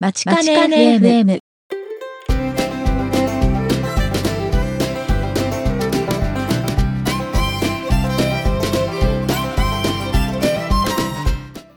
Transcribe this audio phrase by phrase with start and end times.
[0.00, 1.40] まちかね FM。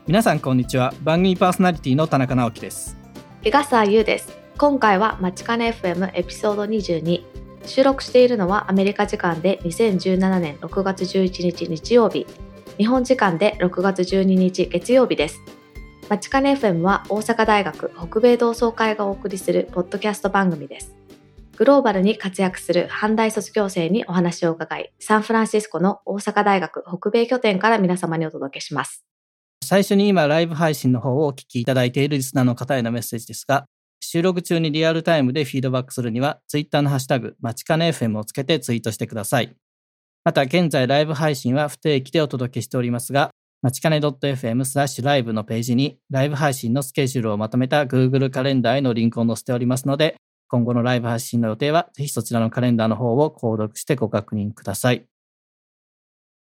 [0.06, 0.94] 皆さんこんにちは。
[1.02, 2.96] 番組パーソナリティの田中直樹です。
[3.42, 4.38] 江笠優です。
[4.56, 7.24] 今回はまちかね FM エピソード22
[7.66, 12.28] 収録しているのはアメリカ時間で2017年6月11日日曜日。
[12.78, 15.40] 日本時間で6月12日月曜日です
[16.12, 20.94] まちかね FM は大阪大学北米同窓会がお送りするポッドキャスト番組です
[21.56, 29.06] グローバルに活躍する阪大卒業生にお話を伺いサンフランシスコの大阪大学北米拠点から皆様にお届けします
[29.64, 33.64] 最初に今ライブ配信の方をお聞きいただいているリスナーの方へのメッセージですが
[34.02, 39.56] 収録中にリアルタイムでフィードバックするには、ツイッターのハッシュタグ、まちかね FM をつけてツイートしてください。
[40.24, 43.30] また、現在ライブ配信は不定期でお届けしておりますが、
[43.62, 50.16] まちかね .fm スラッシュライブのページに、ライブ配信のスケジュールをまとめた Google カレンダーへのリンクを載せておりますので、
[50.48, 55.06] 今後のライブ配信の予定は、ぜひそちらのカレンダーの方を購読してご確認ください。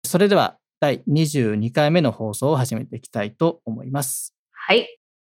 [0.04, 4.36] それでは、第22回目の放送を始めていきたいと思います。
[4.52, 4.86] はい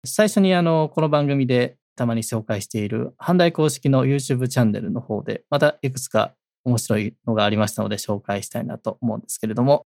[0.06, 9.86] 最初にあの、この番組でたまに紹介している、阪大公式の YouTube チャンネルの方で、またいくつか面白いのがありましたので紹介したいなと思うんですけれども、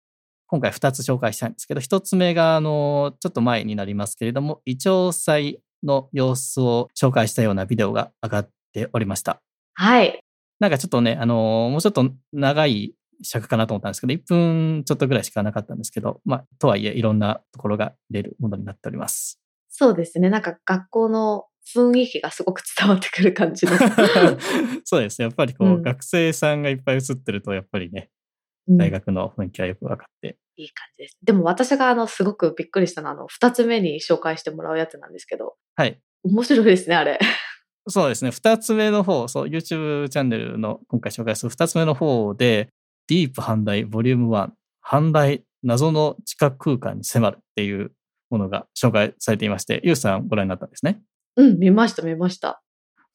[0.49, 9.41] 今回2つ紹介したいんですけど、1つ目が、あの、ちょっと前になりますけれども、胃腸祭の様子を紹介したようなビデオが上がっておりました。
[9.75, 10.21] はい
[10.59, 19.41] なんかちょっとね、あの、もうちょっと長い尺かなと思ったんですけど、1分ちょっとぐらいしかなかったんですけど、まあ、とはいえ、いろんなところが出るものになっております。
[19.69, 23.73] そうですねなんか学校の雰囲気がすごく伝わってくる感じの
[24.85, 25.25] そうですね。
[25.25, 28.16] やっぱりこう、うん学生さんがいっぱい映ってると、やっぱりね、うん
[28.69, 30.39] 大学の雰囲気はよく分かって。
[30.57, 31.19] いい感じです。
[31.23, 36.01] でも私があのすごくびっくりしたのはあの二つ目に紹介してもらうやつなんですけど、はい。
[36.25, 37.19] 面白いですね、あれ。
[37.89, 38.31] そうですね。
[38.31, 42.69] 二つ目の方、そう、YouTube チャンネルの今回紹介する二つ目の方で、
[43.07, 44.51] ディープ阪大ボリューム1、
[44.85, 47.93] 阪大謎の地下空間に迫るっていう
[48.31, 51.01] ものが紹介されていまして、ゆうさんご覧になったんですね？
[51.37, 52.61] うん、見ました、見ました。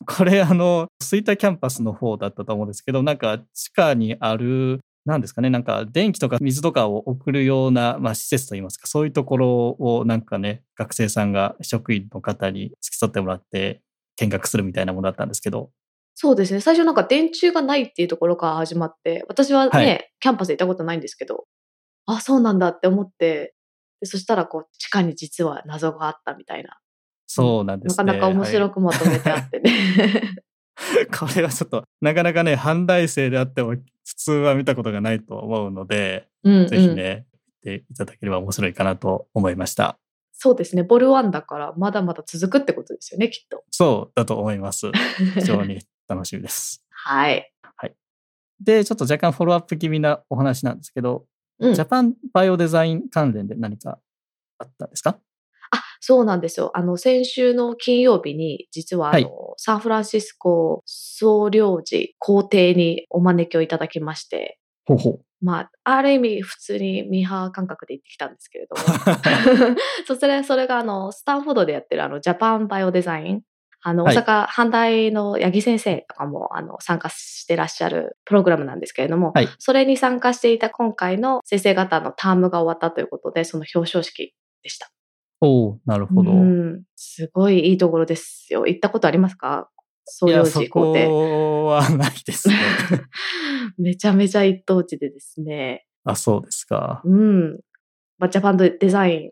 [0.06, 13.82] これあの、吹田キャンパスの方だったと思うんですけど、なんか地下にある、なんですかね、なんか電気とか水とかを送るような、まあ、施設といいますか、そういうところをなんかね、学生さんが職員の方に付き添ってもらって
[14.18, 15.72] 見学するみたいなものだったんですけど、
[16.14, 16.60] そうですね。
[16.60, 21.46] 最初なんか電柱がないっていうところから始まって、私はね、はいキャンパス行ったことないんですけど、
[22.06, 23.56] あ、そうなんだって思って、
[24.02, 26.78] でそしたらこう、地下に実は謎があったみたいな。
[27.26, 28.04] そうなんですね。
[28.04, 29.72] なかなか面白くまとめてあってね。
[29.72, 30.44] はい
[31.18, 36.68] これはちょっと、なかなかね、阪大生であっても普通は見たことがないと思うので、うん、うん。
[36.68, 37.26] ぜひね、
[37.64, 39.98] 見ていただければ面白いかなと思いました。
[40.34, 40.84] そうですね。
[40.84, 43.64] ボルワンだからまだまだ続くってことですよね、きっと。
[43.70, 44.92] そうだと思います。
[45.36, 46.84] 非常に楽しみです。
[46.90, 47.48] はい。
[48.64, 51.26] で、ちょっと若干フォローアップ気味なお話なんですけど、
[51.60, 54.00] うんジャパンバイオデザイン関連で何か
[54.60, 55.12] あったんですか？
[55.12, 55.20] あ、
[56.02, 56.72] そうなんですよ。
[56.74, 65.20] あの、先週の金曜日に、実はあの、はいサンフランシスコ総領事公邸にお招きをいただきまして、ほうほう。
[65.42, 68.82] まあ、ある意味普通にミーハー感覚で行ってきたんですけれども。
[70.08, 73.42] そそれ、それがあの、スタンフォードでやってるあの、ジャパンバイオデザイン。
[73.84, 84.34] あの、はい大阪、阪大の八木先生とかも、あの、参加してらっしゃるプログラムなんですけれども、はいそれに参加していた今回の先生方のタームが終わったということで、その表彰式
[84.64, 84.92] でした。
[85.42, 86.32] おおなるほど。
[86.32, 88.68] うん、すごいいいところですよ。
[88.68, 89.70] 行ったことありますか？
[90.06, 91.08] 総領いや、そ事公邸。
[91.08, 92.56] こはないですね。
[93.78, 95.86] めちゃめちゃ一等地でですね。
[96.04, 97.02] あ、そうですか。
[97.06, 97.60] うん。
[98.18, 99.32] まあ、ジャパンデザイン、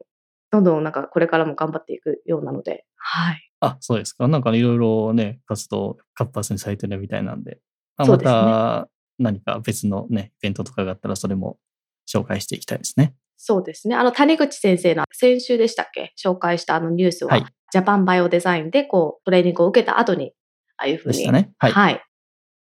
[0.51, 3.51] どんどんなんかこれからも頑張っていくようなので、はい。
[3.59, 4.27] あ、そうですか。
[4.27, 7.59] なんかいろいろね、活動活発にされてるみたいなんで、
[7.97, 8.89] まあまた
[9.19, 11.59] 何か別のね、イベントとかがあったらそれも
[12.07, 13.15] 紹介していきたいですね。
[13.41, 13.95] そうですね。
[13.95, 16.13] あの、谷口先生の先週でしたっけ？
[16.21, 20.33] 紹介したあのニュースは、はいジャパンバイオデザインでこう、トレーニングを受けた後に、
[20.77, 21.51] ああいうふうに、でしたね。
[21.59, 21.71] はい。
[21.71, 22.03] はい。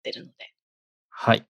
[0.01, 0.33] 出るので。
[1.12, 1.45] はい。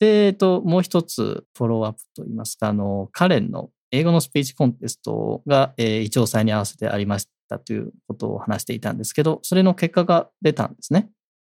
[0.00, 11.10] で、えっと、もう一つフォローアップといいますか、あの、カレンの英語のスピーチコンテストが、えー、一応祭に合わせてありましたということを話していたんですけど、それの結果が出たんですね。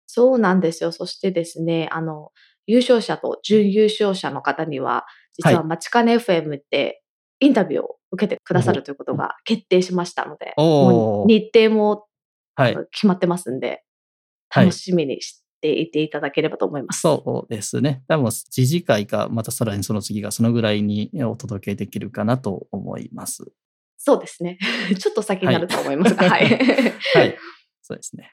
[0.06, 0.92] そうなんですよ。
[0.92, 2.30] そしてですね、あの、
[2.66, 5.06] 優勝者と準優勝者の方には、
[5.36, 7.02] 実ははマチカネ FM って
[7.40, 12.06] インタビューを受けてくださるということが決定しましたので、もう日程も
[12.60, 12.76] はい。
[12.92, 13.80] 決まってますんで、はい
[14.52, 17.02] 楽しみにしていていただければと思います。
[17.02, 18.02] そうですね。
[18.08, 23.44] 多分、次次回か、またさらにその次がそのぐらいにお届けできるかなと思います。
[23.96, 24.58] そうですね。
[24.98, 26.48] ちょっと先になると思いますが、はい。
[27.14, 27.38] はい。
[27.80, 28.32] そうですね。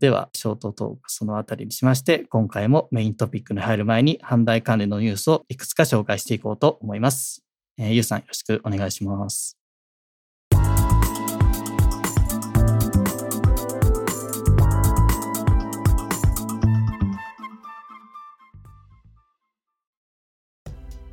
[0.00, 7.42] では、ショートトークそのあたりにしまして、今回もメイントピックに入る前に、阪大関連のニュースをいくつか紹介していこうと思います。
[7.78, 9.58] えー、ゆうさんよろしくお願いします。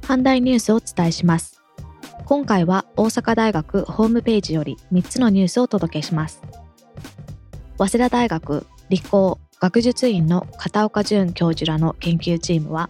[0.03, 1.63] 阪大ニュースをお伝えします。
[2.25, 6.41] 今回は大阪大学ホームページより3つのニュースをお届けします。
[7.77, 12.89] 早稲田大学理工学術院の片岡淳教授らの研究チームは、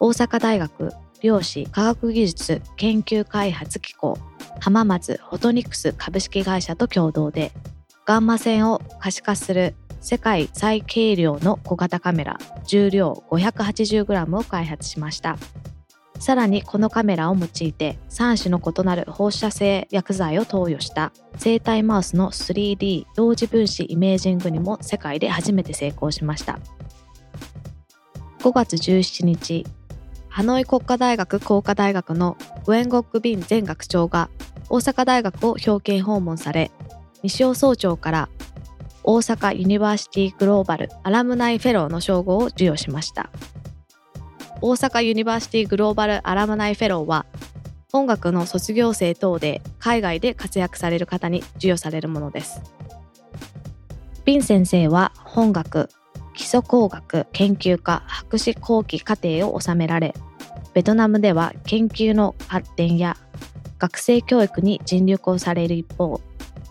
[0.00, 0.90] 大阪大学
[1.22, 4.18] 量子科学技術研究開発機構
[4.60, 7.52] 浜松フォトニクス株式会社と共同で、
[8.04, 15.38] ガンマ線を可視化する世界最軽量の小型カメラ重量 580g を開発しました。
[16.22, 21.12] さらにこのカメラを用いて3種の異なる放射性薬剤を投与した。
[21.36, 26.60] 生体マウスの 3D 同時分子イメージングにも世界で初めて成功しました。
[28.38, 29.66] 5月17日
[30.28, 32.36] ハノイ国家大学工科大学の
[32.68, 34.30] グエン・ゴック・ビン前学長が
[34.68, 36.70] 大阪大学を表敬訪問され
[37.24, 38.28] 西尾総長から
[39.02, 43.30] 大阪 University Global Alumni Fellow の称号を授与しました。
[44.64, 47.26] 大阪ユニバーシティグローバルアラムナイフェローは
[47.92, 52.62] 音楽の卒業生等で海外で活躍される方に授与されるものです。
[54.24, 55.88] ビン先生は本学、
[56.32, 60.14] 基礎工学研究科博士後期課程を修められ、
[60.74, 63.16] ベトナムでは研究の発展や
[63.80, 66.20] 学生教育に尽力をされる一方、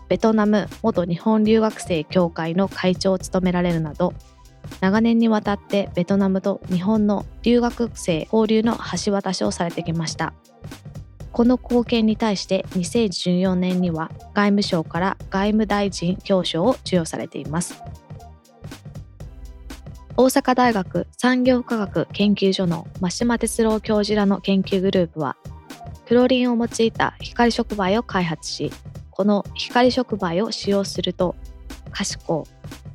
[0.08, 4.14] ベトナム元日本留学生協会の会長を務められるなど、
[4.80, 10.32] 長年にわたってベトナムと日本の留学生交流の橋渡しをされてきました。
[11.32, 17.82] この貢献に対して2014年には外務省から外務大臣表彰を授与されています。
[20.14, 25.36] 大阪大学産業科学研究所の真島哲郎教授らの研究グループは
[26.06, 28.70] クロリンを用いた光触媒を開発し
[29.10, 31.34] この光触媒を使用すると
[31.92, 32.44] 可視光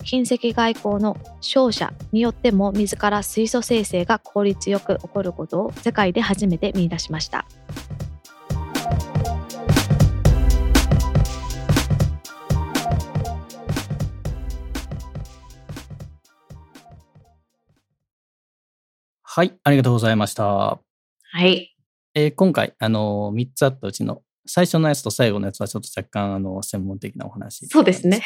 [0.03, 7.45] 近赤外光の照射によっても自ら水素生成が効率よく起こることを世界で初めて見出しました。
[19.23, 20.43] はい、ありがとうございました。
[20.43, 20.79] は
[21.45, 21.75] い。
[22.15, 28.21] えー今回、あのー、3つあったうちの最初のやつと最後のやつはちょっと若干、あの、専門的なお話そうですね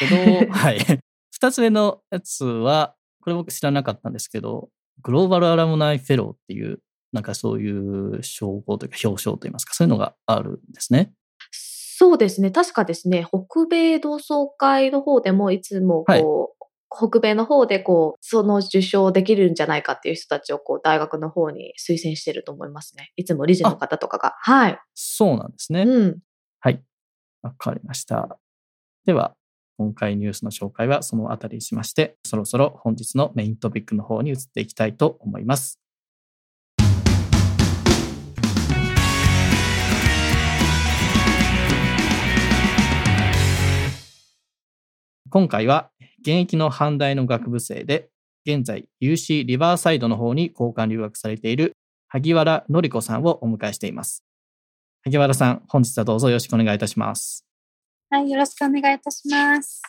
[0.52, 0.78] はい。
[0.78, 4.70] 2つ目のやつは、これ僕知らなかったんですけど、
[5.02, 6.80] グローバルアラムナイフェローっていう、
[7.12, 11.14] なんかそういう称号というか表彰といいますか、そういうのがあるんですね。
[11.52, 12.52] そうですね。
[12.52, 16.61] 確かですね、北米同窓会の方でもいつもこう、
[16.92, 23.12] 北米の方でこう、その受賞できるんじゃないかっていう人たちをこう、大学の方に推薦してると思いますね。
[23.16, 24.36] いつも理事の方とかが。
[24.40, 24.80] はい。
[24.94, 25.84] そうなんですね。
[25.84, 26.20] うん。
[26.60, 26.84] はい。
[27.42, 28.38] わかりました。
[29.06, 29.34] では、
[29.78, 35.80] 今回ニュースの紹介はそのあたりにしまして、そろそろ本日のメイントピックの方に移っていきたいと思います。
[45.32, 48.10] 今回は現役の阪大の学部生で、
[48.46, 51.72] 現在 UC リバーサイドの方に交換留学されている
[52.10, 54.26] 萩原紀子さんをお迎えしています。
[55.06, 57.46] 萩原さん、本日はどうぞよろしくお願いいたします。
[58.10, 59.82] はい、よろしくお願いいたします。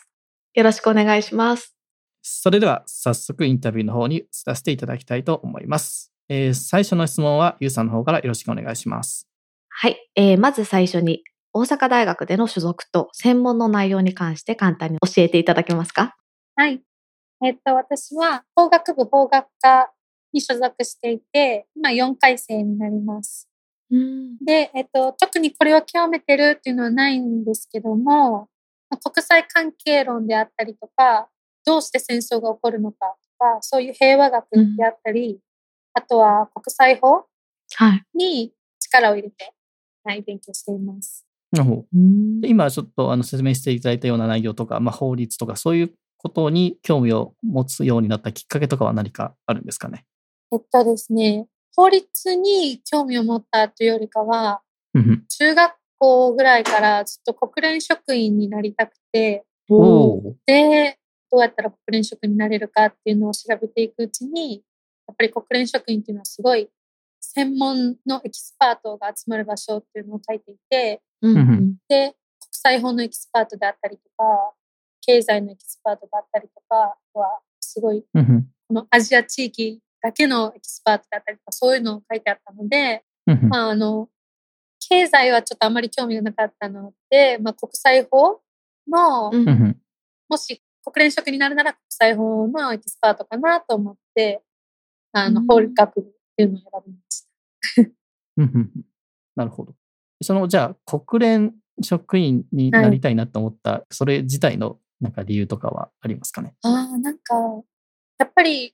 [0.53, 1.75] よろしくお願いします。
[2.21, 6.13] それでは早速インタビューの方に移らせていただきたいと思います。
[6.29, 9.27] えー最初の質問はゆうさんの方からよろしくお願いします。
[9.67, 9.97] はい。
[10.15, 11.21] えー、まず最初に、
[11.53, 16.15] 大阪大学での所属と専門の内容に関して簡単に教えていただけますか？
[16.55, 16.81] はい。
[17.43, 19.91] えっと、私は法学部法学科
[20.33, 23.47] に所属していて、今4回生になります。
[23.91, 24.37] うん。
[24.43, 28.49] で、えっと、特にこれを極めてるっていうのはないんですけども、
[28.89, 31.29] まあ国際関係論であったりとか、
[31.65, 35.39] どうして戦争が起こるのかとか、そういう平和学であったり、
[35.93, 37.25] あとは国際法
[37.75, 38.03] はい。
[38.15, 39.53] に力を入れて、
[40.03, 41.25] はい、勉強しています。
[42.43, 50.05] 今ちょっとあの説明していただいたような内容とか、まあ、法律とかそういうことに興味を持つようになったきっかけとかは何かあるんですかね？
[50.51, 54.61] えっとですね、法律に興味を持ったというよりかは、
[55.27, 59.43] 中学校ぐらいからずっと国連職員になりたくて、
[60.45, 60.97] で、
[61.31, 64.63] どうやったら国連職になれるかっていうのを調べていくうちに、
[65.07, 66.69] やっぱり国連職員っていうのはすごい
[67.35, 71.75] 専門のエキスパートが集まる場所っていうのを書いていて、うんうん。
[71.87, 72.15] で、国
[72.51, 74.53] 際法のエキスパートであったりとか、
[75.01, 78.47] 経済のエキスパートであったりとかは、すごい、うんうん。
[78.67, 83.49] このアジア地域だけのエキスパートであったりとか、そういうのを書いてあったので、うんうん。
[83.49, 84.09] まあ、あの、
[84.87, 88.41] 経済はちょっとあまり興味がなかったので、まあ、国際法
[88.87, 89.31] の、
[90.29, 94.43] もし国連職になるなら国際法のエキスパートかなと思って、
[95.13, 95.47] あの、うん。
[95.47, 96.99] 法学部っていうのを選びま
[99.35, 99.75] なるほど。
[100.21, 106.55] その、じゃあ、国連職員になりたいなと思った、それ自体のなんか理由とかはありますかね？
[106.61, 107.35] ああ、なんか、
[108.19, 108.73] やっぱり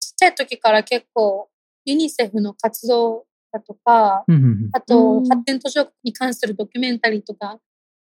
[0.00, 1.48] ちっちゃい時から結構
[1.84, 4.24] ユニセフの活動だとか、
[4.72, 7.58] あとうん発展途上国に関するドキュメンタリーとか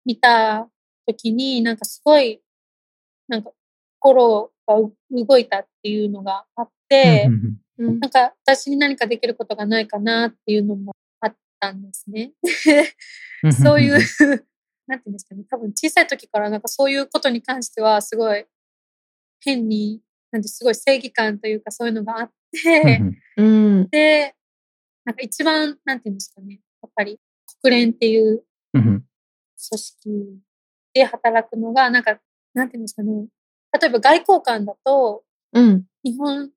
[0.06, 0.70] 見た
[1.08, 2.42] 時になんかすごい、
[3.28, 3.52] なんか
[4.00, 4.76] 心が
[5.12, 7.28] 動いたっていうのがあって、
[7.82, 8.00] うん。
[8.00, 12.34] なんか私に何かできることがないかなっていうのもあったんですね。
[13.44, 13.98] うん そういう、
[14.88, 18.46] なんていうんですかね、多分小さい時からなんかそういうことに関してはすごい
[19.40, 23.02] 変に、なんですごい正義感というかそういうのがあって、
[23.90, 24.36] で、
[25.04, 27.20] なんか一番、なんていうんですかね、やっぱり
[27.62, 29.04] 国連っていう組
[29.58, 30.40] 織
[30.94, 32.20] で働くのが、なんか、
[32.54, 33.28] なんていうんですかね、
[33.82, 35.24] 例えば外交官だと
[35.54, 35.86] うん。
[36.04, 36.50] 日本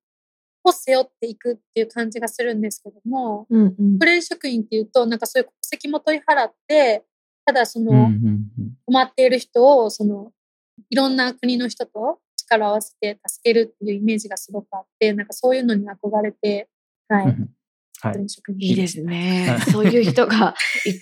[0.64, 7.04] を背負っていくっていう感じがするんですけども、うんうん国連職員っていうと、なんかそういう国籍も取り払って、
[7.44, 8.10] ただその、
[8.86, 10.32] 困っている人を、その、
[10.88, 16.68] いろんな国の人と力を合わせて助けるっていうイメージがすごくあって、なんかそういうのに憧れて、
[17.08, 17.36] はい、
[18.00, 18.26] はい。
[18.58, 19.60] いいですねはい。
[19.70, 20.54] そういう人が
[20.84, 20.94] いっ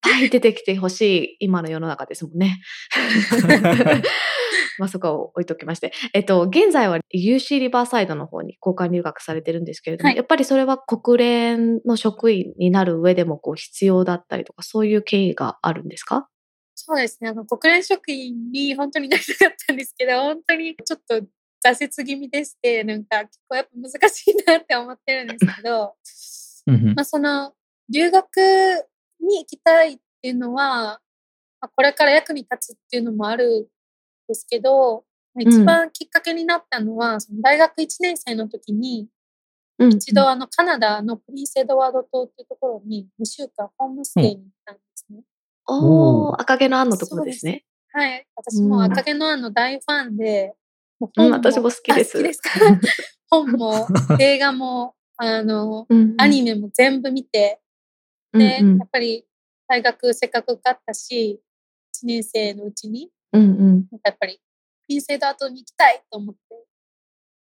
[0.00, 2.60] ぱい出てきてほしい今の世の中ですもんね。
[4.80, 5.92] まあそこは置いときまして。
[6.14, 16.28] えっと、現在は UC リバーサイドの方に交換留学されてるんですけれども、はいやっぱりそれは国連の職員になる上でもこう必要だったりとか、そういう経緯があるんですか？
[16.74, 17.28] そうですね。
[17.28, 21.16] あの、国連職員に本当になりたかったんですけど、本当にちょっと
[21.62, 25.94] 挫折気味でして、なんか結構やっぱ難しいなって思ってるんですけど、
[26.94, 27.52] まあその、
[27.92, 28.36] 留学
[29.20, 31.00] に行きたいっていうのは、
[31.60, 33.66] まあ、これから役に立つっていうのもあるん
[34.30, 39.08] ですけど、まあ一番きっかけになったのは、その大学1年生の時に、
[39.78, 45.20] うん一度あのカナダのプリンスエドワード島っていうところに2週間ホームステイに行ったんですね。
[45.66, 47.64] おー、赤毛のアンのところですね。
[47.92, 48.26] はい。
[48.36, 50.54] 私も赤毛のアンの大ファンで、
[51.00, 52.18] もううん私も好きです。
[52.18, 52.50] あ好きですか？
[53.30, 53.86] 本も
[54.18, 57.60] 映画も、あの、うんアニメも全部見て、
[58.34, 58.78] で、うんうん。
[58.78, 59.24] やっぱり
[59.66, 61.40] 大学せっかく受かったし、
[61.94, 63.88] 1年生のうちに、うんうん。
[63.90, 64.40] なんかやっぱり、プ
[64.88, 66.40] リンセード後に行きたいと思って。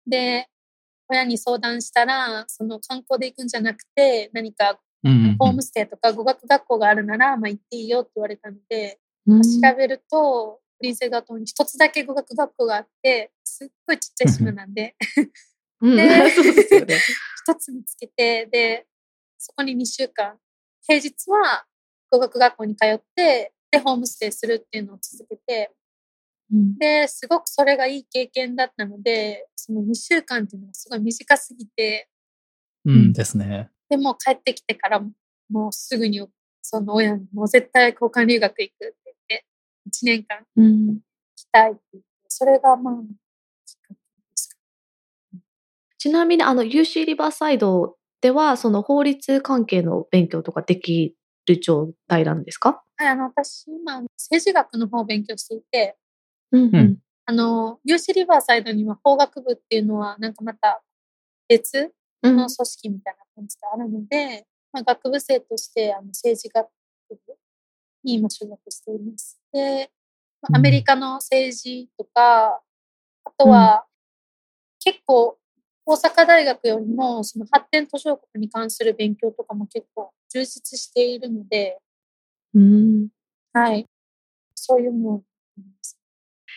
[0.07, 0.49] で、
[1.09, 4.81] 親に相談したら、その観光で行くんじゃなくて、何か
[5.39, 9.43] ホームステイとか語学学校があるなら、まあ行っていいよって言われたので、うん。
[9.43, 14.97] 調べると、プリンセード島に一つだけ語学学校があって、すっごいちっちゃい島なんで、
[15.81, 15.97] うん。
[15.97, 16.99] で そうですよね。
[17.45, 18.87] 一つ見つけて、で、
[19.39, 20.39] そこに2週間、
[20.87, 21.67] 平日は
[22.11, 25.73] 語学学校に通って、で、ホームステイするっていうのを続けて、
[26.53, 26.79] うん。
[26.79, 32.09] で、すごくそれがいい経験だったので、その2週間っていうのがすごい短すぎて、
[32.85, 33.71] うんですね。
[33.89, 35.11] でもう帰ってきてからも
[35.51, 36.27] もうすぐに
[36.63, 39.47] その親にもう絶対交換留学行くって言って、
[39.87, 40.87] 1年間うん。
[40.89, 41.01] 行
[41.37, 42.95] きたいって言って、それがまあ、
[45.99, 51.15] ちなみに、あの、UC リバーサイドでは、その法律関係の勉強とかでき
[51.47, 52.83] る状態なんですか？
[52.99, 55.97] はい、あの、私、今、政治学の方を勉強していて、
[56.53, 56.99] うんうん。
[57.27, 60.83] あの、UC リバーサイドには法学部っていうのは、なんかまた
[61.49, 62.37] 別うん。
[62.37, 66.69] の組織みたいな感じであるので、まあ、学部生としてあの政治学
[67.11, 67.17] 部
[68.05, 69.39] に今所属しています。
[69.53, 69.91] で、
[70.41, 72.63] まあアメリカの政治とか、
[73.25, 73.85] あとは、
[74.81, 75.39] 結構、
[75.85, 81.79] 大阪大学よりも、その発展途上国に関する勉強とかも結構充実しているので、
[82.57, 83.09] うん
[83.53, 83.87] はい。
[84.55, 85.19] そういうのをや
[85.59, 85.99] ります。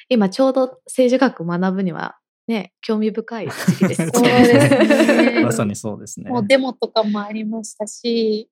[0.07, 6.31] 今ちょうど政治学学ぶにはね、興味深い時期ですよ そうですねまさにそうですね。
[6.31, 8.49] もうデモとかもありましたし、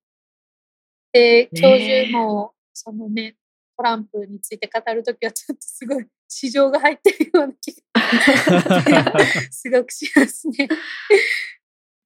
[1.11, 3.35] で、教授も、そのね、
[3.75, 10.67] トランプについて語るときはちょっとすごい市場が入ってるような気が すごくしますね。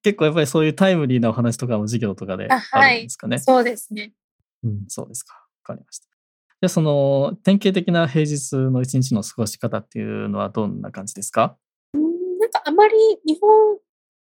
[0.02, 3.38] 結構やっぱりそういうタイムリーなお話とかも授業とかでああはいるんですかね。
[3.38, 4.12] そうですね。
[4.64, 5.34] うん、そうですか。
[5.34, 6.06] わかりました。
[6.06, 11.56] じゃあその典型的な平日の一日の過ごし方っていうのはどんな感じですか？
[11.94, 12.94] うんなんかあまり
[13.26, 13.78] 日本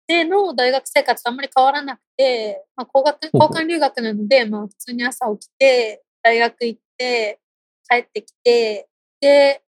[0.07, 7.41] での大学生活とあんまり変わらなくて、まあ、交学交換留学なので、まあ、普通に朝起きて、大学行って、
[7.89, 8.89] 帰ってきて、
[9.21, 9.62] で、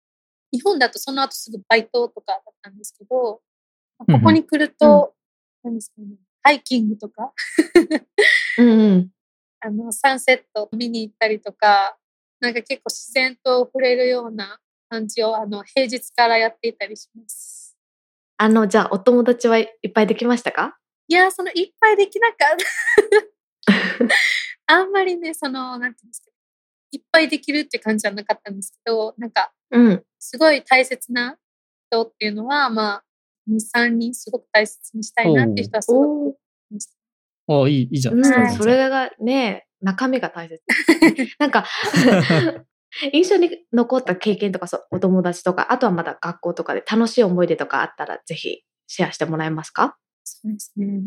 [0.53, 3.43] 日本だとその後すぐバイトとかだったんですけど、こ
[4.23, 5.15] こに来ると、
[5.65, 7.33] うん、何ですかね、ハイキングとか。
[8.59, 9.11] うん、うん、
[9.65, 11.97] あの、サンセット見に行ったりとか、
[12.41, 17.77] なんか結構自然と触れるような感じを、あの、平日からやっていたりします。
[18.39, 20.77] あの、じゃあ、お友達はいっぱいできましたか？
[21.07, 22.57] いや、その、いっぱいできなかっ
[23.69, 24.07] た。
[24.75, 26.31] あんまりね、その、なんていうんですか、
[26.91, 31.39] いっぱいできるって感じじゃなかったんですけど、なんか、うん、すごい大切な
[31.89, 33.05] 人っていうのは、まあ、
[33.49, 36.37] 2、3人すごく大切にしたいなっていう人はすごく
[37.49, 38.63] あいい、いいじゃないですか。
[38.65, 40.63] それがね、中身が大切。
[41.39, 41.67] なんか
[43.13, 49.97] 印象に残った経験とかそう、お友達とか、あとはまだ学校とかで楽しい思い出とかあったら、ぜひシェアしてもらえますか？
[50.25, 51.03] そうですね。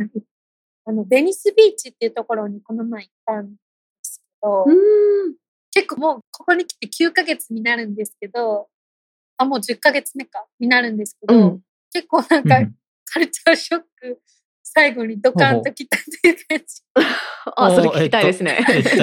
[0.85, 3.57] あの、ベニスビーチっていうところにこの前行ったんで
[4.03, 4.65] すけど、
[5.71, 8.67] 結構もうここに来て9ヶ月になるんですけど、
[9.37, 11.61] あ、もう10ヶ月目かになるんですけど、うん、
[11.91, 12.71] 結構なんか、
[13.05, 14.21] カルチャーショック
[14.75, 16.65] 最後にドカンと来たっていう感じ。
[17.55, 18.59] あ、それ聞きたいですね。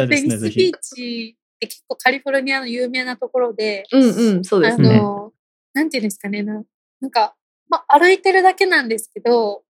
[0.07, 4.91] ベニスビーチって結構カリフォルニアの有名なところで、うんうん、そうですね。
[4.91, 5.33] あの、
[5.73, 6.63] なんていうんですかね、な
[7.01, 7.35] なんか、
[7.71, 9.65] まあ、歩いてるだけなんですけど、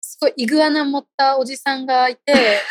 [0.00, 2.34] すごいイグアナ持ったおじさんがいて、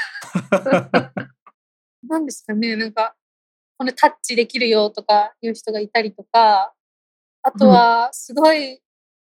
[2.03, 3.15] なんですかね、なんか、
[3.77, 6.73] このタッチできるよとかいう人がいたりとか、
[7.41, 8.81] あとは、すごい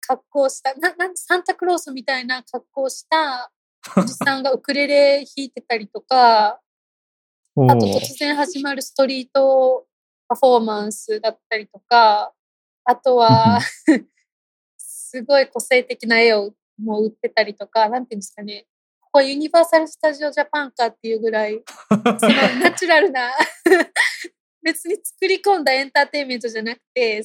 [0.09, 3.53] 格好した、な、なんサンタクロースみたいな格好した
[3.95, 6.61] おじさんがウクレレ弾いてたりとか、あ
[7.55, 9.87] と突然始まるストリート
[10.27, 12.33] パフォーマンスだったりとか、
[12.85, 13.61] あとは
[14.79, 18.67] すごい個性的な絵をもう売ってたりとか、なんていうんですかね。
[19.01, 22.11] ここユニバーサル・スタジオ・ジャパンかっていうぐらい、 その
[22.61, 23.33] ナチュラルな
[24.63, 27.23] 別に作り込んだエンターテインメントじゃなくて、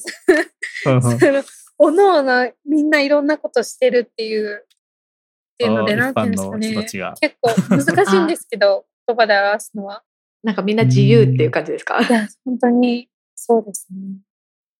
[1.78, 4.64] おのおのみんないろんなことしてるっていう、
[5.54, 7.14] っていうので、なんていうんですかね。
[7.20, 10.02] 結構難しいんですけど、言葉で表すのは。
[10.42, 12.00] なんかみんな自由っていう感じですか？
[12.06, 14.18] いや、本当にそうですね。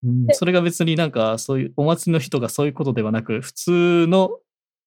[0.03, 4.39] うん、それが別になんかそういうお祭りの日とかそういうことではなく、普通の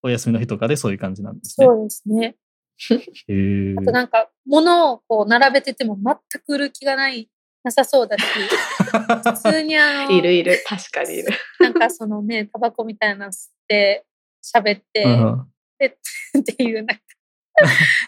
[0.03, 1.67] お休みの日とかでそういう感じなんですね。
[1.67, 2.37] そうですね。
[3.27, 7.29] へあとなんか物をこう並べてても全く売る気がない
[7.65, 11.29] なさそうだし、普通にあの、 いるいる、確かにいる。
[11.61, 14.07] なんかそのね、タバコみたいなの吸って
[14.43, 15.87] 喋って、うん、で
[16.39, 17.03] っていうなんか。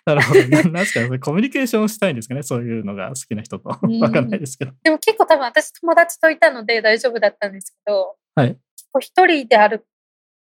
[0.06, 0.40] なるほど。
[0.40, 2.42] なんですかコミュニケーションしたいんですかね？
[2.44, 3.68] そういうのが好きな人と。
[3.68, 3.78] わ
[4.10, 4.72] かんないですけど。
[4.84, 8.56] でも結構多分私友達といたので大丈夫だったんですけど、はい。
[9.00, 9.80] 一人で歩い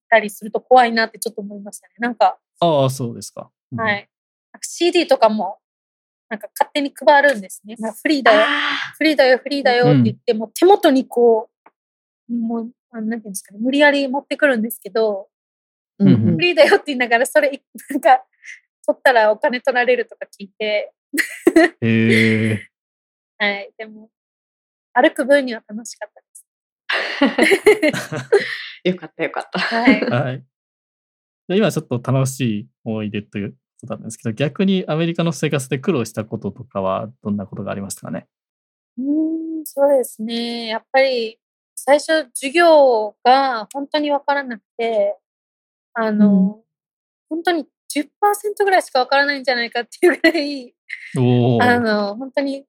[0.10, 1.96] たりすると怖いなってちょっと思いましたね。
[2.00, 2.38] なんか。
[2.62, 3.52] ああ、そうですか。
[3.74, 4.10] うん、はい。
[4.62, 5.60] CD とかも
[6.34, 7.76] なんか勝手に配るんですね。
[7.78, 8.42] まあ、フリーだよ、
[8.98, 11.48] フリーだよ、フリーだよって言って、も手元にこ
[12.28, 15.28] う、もう、なんていうんですかね、無理やり持ってくるんですけど、
[16.00, 18.24] うん、フリーだよって言いながら、それ、なんか、
[18.84, 20.92] 取ったらお金取られるとか聞いて。
[21.82, 22.60] へー。
[23.38, 24.10] はい、でも、
[24.92, 28.10] 歩く分には楽しかったです。
[28.90, 29.60] よかったよかった。
[29.60, 30.02] はい。
[30.10, 30.44] はい、
[31.50, 38.28] 今ちょっと楽しい思い出ということだったんですけど、逆にアメリカの生活で苦労したこととかはどんなことがありましたかね？
[38.98, 40.68] うん、そうですね。
[40.68, 41.40] やっぱり
[41.76, 45.18] 最初授業が本当にわからなくて、
[45.94, 46.64] あの、うん、
[47.30, 50.74] 本当に10%ぐらいしかわからないんじゃないかっていうぐらい、
[51.62, 52.66] あの、本当に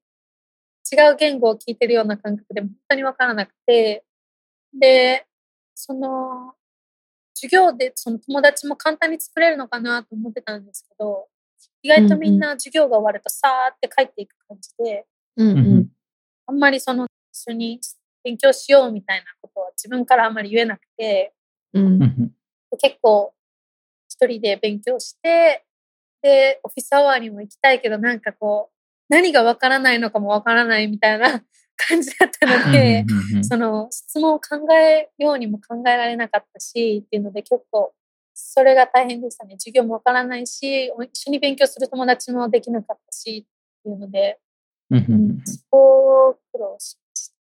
[0.93, 4.05] 違う言語を聞いてるような感覚で本当にわからなくて、
[4.79, 5.27] で、
[5.75, 6.55] その、
[7.45, 11.29] 授業でその友達も簡単に作れるのかなと思ってたんですけど、
[11.83, 15.89] 意外とみんな授業が終わるとさーって帰っていく感じで、うんうん、
[16.47, 17.81] あんまりその一緒に
[18.23, 21.35] 勉強しようみたいなことは自分からあんまり言えなくて、
[21.75, 21.99] うん、
[22.79, 23.35] 結構
[24.09, 25.65] 一人で勉強して、
[26.23, 28.75] で、オフィスアワーにも行きたいけど、なんかこう、
[29.11, 31.43] 何がわからないのかもわからないみたいな
[31.77, 33.05] 感じだったので、
[33.43, 37.93] その質問を考えようにも考えられなかったし、っていうので結構
[38.35, 39.55] それが大変でしたね。
[39.59, 44.39] 授業もわからないし、一緒に勉強する友達もできなかったし、っていうので、
[44.91, 47.35] うん、そこを苦労しました。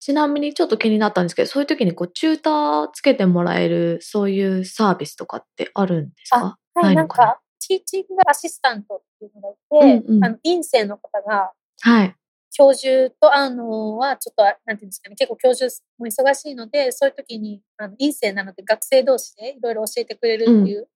[0.00, 6.58] ちなみにちょっと気になったんですけど、そういう時にこうチューターつけてもらえるそういうサービスとかってあるんですか？
[6.74, 12.16] はい、なんか、ティーチングアシスタントっていうのがいて、うんうん、あの院生の方が、はい。
[12.52, 20.88] 教授と会うのは、ちょっと、なんていうんですかね、結構教授も忙しいので、そういう時に、あの院生なので学生同士でいろいろ教えてくれるっていう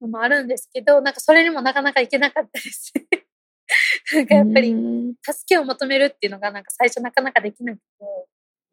[0.00, 2.92] のもあるんですけど、なんかそれにもなかなか行けなかったです。
[4.14, 7.84] なんかやっぱりうん助けを求めるっていうのがなんか最初なかなかできなくて、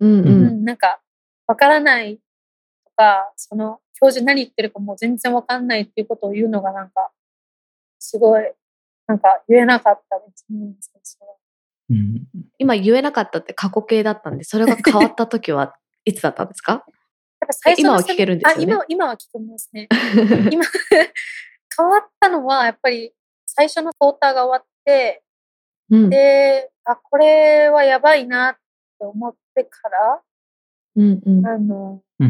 [0.02, 0.24] うんう。
[0.24, 1.02] うんん、なんか
[1.48, 2.22] わからないと
[2.96, 7.12] か、その教授何言ってるかもう全然わかんないっていうことを言うのがなんか、
[8.00, 8.54] すごい、
[9.08, 10.46] なんか言えなかったです。
[11.90, 12.26] うん。
[12.58, 16.86] 今言えなかったって過去形だったんで、それが変わった時は いつだったんですか？
[17.78, 18.64] 今は聞けるんですよね。
[18.64, 19.88] あ、今は、今は聞けますね。
[20.52, 20.66] 今、
[21.78, 23.14] 変わったのは、やっぱり
[23.46, 25.24] 最初のクォーターが終わって、
[25.92, 26.10] うん。
[26.10, 28.60] で、あ、これはやばいなって
[29.06, 30.22] 思ってから、
[30.96, 31.46] うんうん。
[31.46, 32.30] あの、うん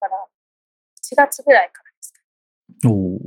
[0.00, 0.26] だから、
[1.02, 2.20] 1月ぐらいからですか。
[2.84, 3.24] うんおー。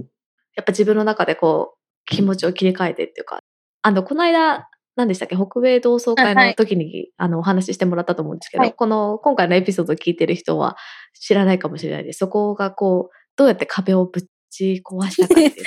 [0.55, 3.39] やっぱ自分の中でこう、気持ちを切り替えてっていうか、
[3.81, 5.35] あの、この間、何でしたっけ？
[5.35, 8.73] 北米同窓会の時に、あの、お話ししてもらったと思うんですけど、はい。
[8.73, 10.77] この、今回のエピソードを聞いてる人は
[11.19, 12.19] 知らないかもしれないです。
[12.19, 15.63] そこがこう、どうやって壁をぶち壊したかっていうとこ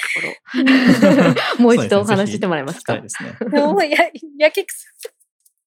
[1.58, 1.58] ろ。
[1.58, 2.92] を、 もう一度お話ししてもらえますか？
[2.94, 3.34] そうですね。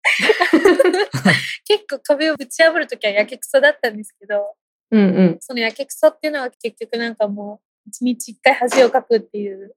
[1.67, 4.56] 結構壁をぶち破るときはやけくそだったんですけど、
[4.91, 5.38] うんうん。
[5.41, 9.76] そのやけくそっていうのは結局なんかもう、一日一回恥をかくっていう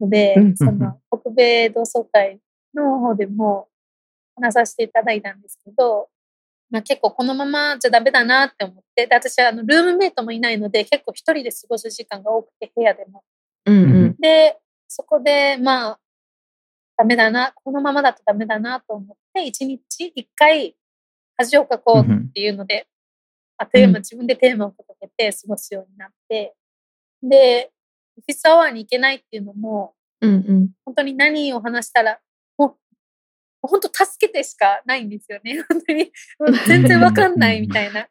[0.00, 0.56] ので、うん。
[0.56, 2.38] その北米同窓会
[2.74, 3.68] の方でも
[4.36, 6.08] 話させていただいたんですけど、
[6.70, 13.22] まあ、結構このままじゃダメだなって思って、で私はあのルームメイトもいないので、結構一人で過ごす時間が多くて、部屋でも。
[13.66, 14.16] うんうん。
[14.18, 14.58] で、
[14.88, 16.00] そこで、まあ、
[16.96, 19.80] ダメだな、このままだとダメだなと思って、一日
[20.14, 20.76] 一回
[21.36, 22.86] 恥をかこうっていうので、
[23.56, 26.54] あテーマ、自分でテーマを掲げて過ごすようになって、
[27.22, 27.70] で、
[28.16, 30.70] オフィスアワーに行けないっていうのも、うんうん。
[30.84, 32.20] 本当に何を話したら、
[33.68, 35.62] 本当助けてしかないんですよね。
[35.68, 36.12] 本当に、
[36.66, 38.08] 全然わかんないみたいな。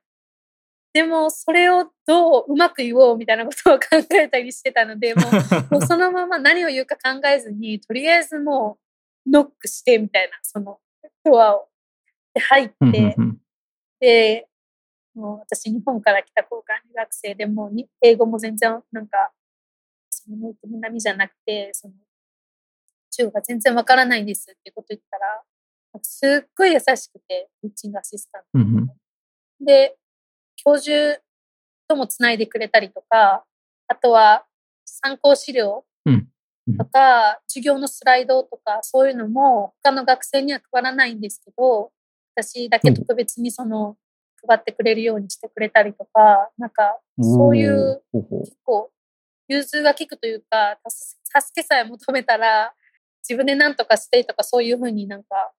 [0.94, 5.22] でも、それをどううまく言おうみたいなことを考えたりしてたので、も
[5.70, 8.78] う、もうそのまま何を言うか考えずに、とりあえずも
[9.26, 10.80] う、ノックしてみたいな、その、
[11.24, 11.70] ドアを。
[12.34, 13.16] で、入って、
[14.00, 14.48] で、
[15.16, 19.32] もう私、日本から来た交換留学生でもうに、英語も全然なんか、
[20.10, 21.94] そのネイティブ並みじゃなくて、その、
[23.15, 25.43] 中国が全然わからないんですってこと言ったら、
[26.02, 28.47] すっごい優しくて、ティーチングアシスタント。
[28.54, 29.65] うんうん。
[29.65, 29.95] で、
[30.56, 31.21] 教授
[31.88, 33.45] ともつないでくれたりとか、
[33.88, 34.45] あとは
[34.86, 36.13] 参考資料うん。
[36.67, 41.91] うんとか、授業のスライドとか、そういうのも他の学生には配らないんですけど、
[42.36, 43.97] 私だけ特別にその、
[44.47, 48.91] 配ってくれるようにしてくれたりとか、なんか、そういう、結構、
[49.47, 52.73] 融通が利くというか、助助けさえ求めたら、
[53.27, 55.51] 自分で何とかしてとか、そういうふうになんか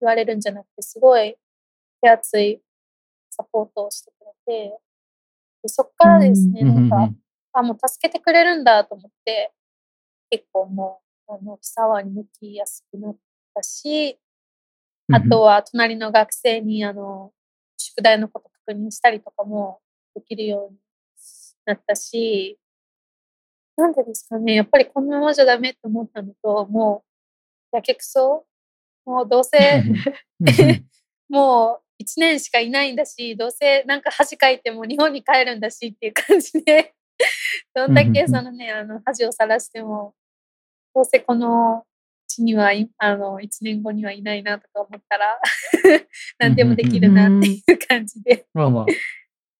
[0.00, 1.36] 言われるんじゃなくて、すごい
[2.02, 2.60] 手厚い
[3.30, 4.32] サポートをしてくれ
[4.70, 4.78] て、
[5.62, 7.14] でそっからですね、うんなんか、
[7.52, 9.52] あ、もう助けてくれるんだと思って、
[10.30, 13.16] 結構もう、あの、キサワに向きやすくなっ
[13.54, 14.18] たし、
[15.12, 17.32] あとは隣の学生に、あの、
[17.76, 19.80] 宿題のこと確認したりとかも
[20.14, 20.78] できるように
[21.66, 22.58] なったし、
[23.76, 27.11] なんでですかね、やっぱりこのままじゃダメって思ったのと、もう、
[27.72, 28.44] やけくそ
[29.04, 29.82] もうどうせ、
[31.28, 36.94] もう一年しかいないんだし、どうせなんか恥かいても日本に帰るんだしっていう感じで、
[37.74, 40.14] どんだけそのね、あの恥をさらしても、
[40.94, 41.84] どうせこの
[42.28, 45.40] 地にはい、あの、一年後にはいないなとか思ったら、
[46.38, 48.46] 何でもできるなっていう感じで。
[48.54, 48.86] まあまあ、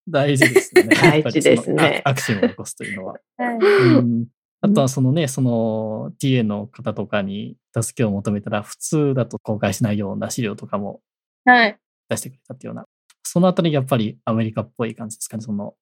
[0.08, 0.82] 大事ですね。
[0.94, 3.20] 大事ですねアクションを起こすというのは。
[3.36, 3.56] はい。
[3.56, 4.26] うん
[4.64, 11.00] あとはそのね、その TA の方とかに助けを求めたら、普通だと公開しないような資料とかも
[11.44, 11.78] はい。
[12.08, 12.86] 出してくれたっていうような、
[13.24, 15.42] そのあたりやっぱりアメリカっぽい感じですかね。
[15.42, 15.74] その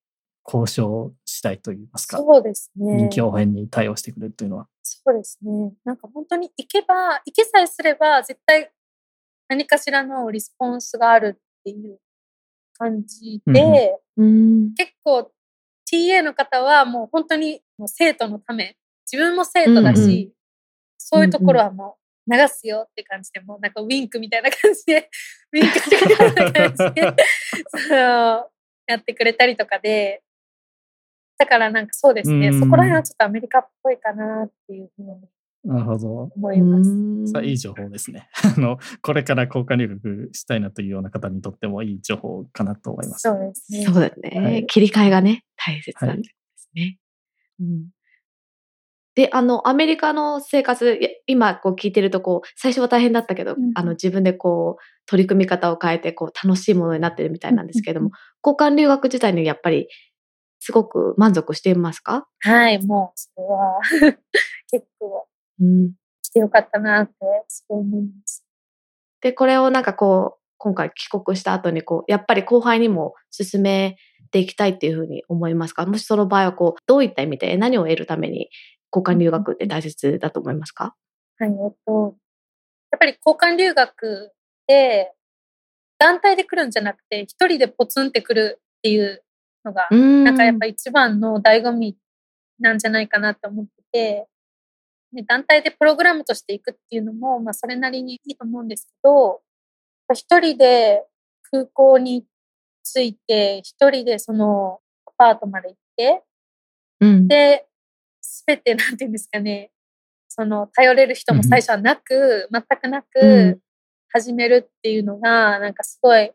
[0.46, 2.96] 交渉したいといいますか、そうですね。
[2.96, 4.66] 臨機応変に対応してくれるというのは。
[4.82, 5.74] そうですね。
[5.84, 8.72] なんか本当に行けば、行けさえすれば、絶対
[9.48, 11.98] 何かしらのリスポンスがあるっていう
[12.78, 14.30] 感じで、うんう
[14.68, 14.74] ん。
[14.74, 15.30] 結構
[15.92, 18.76] TA の方はもう本当にもう生徒のため、
[19.10, 20.28] 自分も生徒だし、うんうん
[21.02, 21.96] そういうところはも
[22.28, 25.10] う流すよって感じで、もうなんかウィンクみたいな感じで、
[25.50, 27.16] ウィンクしてくれるような感じで、
[27.68, 27.96] その
[28.86, 30.22] やってくれたりとかで、
[31.38, 32.60] だからなんかそうですね、うん。
[32.60, 35.28] そこら辺はちょっとアメリカっぽいかなっていうふうに
[35.64, 36.30] なるほど。
[36.36, 37.32] 思います。
[37.32, 38.28] さあいい情報ですね。
[38.56, 43.22] あの、これから交換留学したいなというような方にとってもいい情報かなと思います。
[43.22, 43.84] そうですね。
[43.84, 46.98] そうだね、はい切り替えがね、大切なんですね。
[47.60, 47.88] うん。
[49.14, 58.12] で、あの、アメリカの生活、いや今こう聞いてると、こう、最初は大変だったけど、うんあの、自分でこう、取り組み方を変えて、こう、楽しいものになってるみたいなんですけれども、
[58.44, 59.88] 交換留学自体にやっぱり
[60.60, 63.80] すごく満足していますかはい、もう、それは
[64.70, 65.26] 結構
[65.60, 65.92] うん。
[66.22, 67.14] 来てよかったなって、
[67.48, 68.44] すごい思います。
[69.20, 69.82] で、これをなん。
[69.82, 73.96] かこう、今回帰国した後にこう、やっぱり後輩にも進め
[74.30, 78.50] ていきたいっていうふうに思いますかもしその場合はこう、どういった意味で何を得るために
[78.94, 80.94] 交換留学って大切だと思いますか
[81.38, 82.16] はい、えっと、
[82.92, 84.32] やっぱり交換留学
[84.66, 85.12] で、
[85.98, 86.70] 団体で来るん。
[86.70, 89.22] じゃなくて、一人でポツンって来るっていう
[89.64, 90.24] のが、ん。
[90.24, 90.36] なん。
[90.36, 91.96] かやっぱ一番の醍醐味
[92.58, 92.78] なん。
[92.78, 94.26] じゃないかなって思ってて、
[95.12, 99.40] で団体でプログラムとしていくっていうのも、まあそれなりにいいと思うんですけど、
[100.14, 101.04] 一人で
[101.50, 102.24] 空港に
[102.84, 106.22] 着いて、一人でそのアパートまで行って、
[107.00, 107.28] うん。
[107.28, 107.66] で、
[108.20, 109.70] すべてなんていうんですかね、
[110.28, 113.60] その頼れる人も最初はなく、全くなうんく
[114.12, 116.32] 始めるっていうのが、なんかすごい、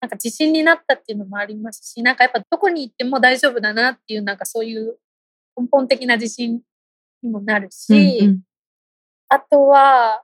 [0.00, 4.98] なんか自信になったっていうのもありますし、なんかやっぱどこに行っても大丈夫だなっていう、なんかそういう
[5.56, 6.60] 根本的な自信
[7.24, 8.40] にもなるし、うん
[9.28, 10.22] あとは、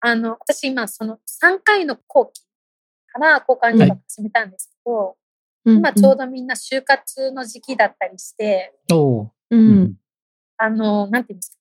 [0.00, 2.42] あの、私今その3回の後期
[3.08, 5.16] から交換留学始めたんですけど、
[5.64, 8.74] うん今ちょうどみんな就活の時期だったりして、
[9.50, 9.56] う。
[9.56, 9.94] うんん。
[10.58, 11.56] あの、なんていうんですか。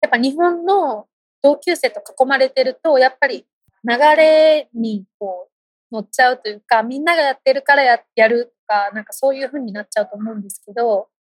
[0.00, 1.06] やっぱ日本の
[1.42, 3.46] 同級生と囲まれてると、やっぱり
[3.86, 5.50] 流れにこ
[5.90, 11.13] う乗っちゃうというか、みんながやってるからややるとか、なんかそういう風になっちゃうと思うんですけど、や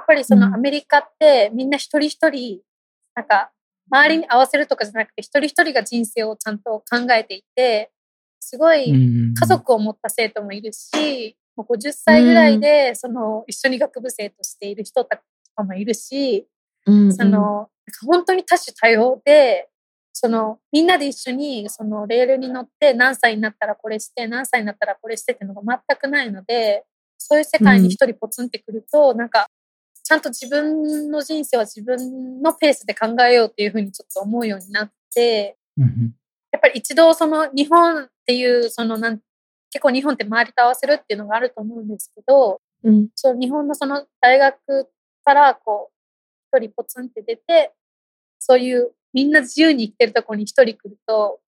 [0.00, 0.40] っぱりそうん。
[0.40, 2.60] のアメリカってみんな一人一人、
[3.14, 3.50] なんか
[3.90, 7.90] 周りに合わせるとかじゃなくて、一人一人が人生をちゃんと考えていて、
[8.40, 15.16] すごいうん家族を持った生徒もいるし、もう50歳ぐらいで、その一緒に学部生としている人と
[15.54, 16.46] かもいるし、
[16.86, 17.68] うんその、
[18.06, 19.68] 本当に多種多様で、
[20.12, 26.84] その、みんなで一緒に、その、レールに乗って、何歳になったらこれして、何歳になったらこれしてっていうのが全くないので、
[27.18, 29.46] そういう世界に一人ポツンってくると、なんか、
[30.04, 36.14] ちゃんと自分の人生は自分のペースで考えようっていうふうにちょっと思うようになって、うん
[36.52, 39.20] やっぱり一度その日本っていう、そのなん、
[39.70, 43.08] 結構日本って周りと合わせるっていうのがあると思うんですけど、うん。
[43.14, 44.90] そう日本のその大学
[45.24, 45.90] からこ
[46.52, 47.72] う一人ポツンって出て
[48.38, 51.40] そういうみんな自由に生きてるところに一人来ると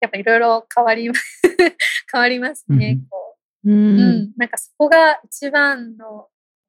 [0.00, 1.42] やっぱいろいろ変わります
[2.12, 2.98] 変わりますね。
[3.00, 3.70] うんこう。
[3.70, 6.28] ううんん、なんかそこが一番の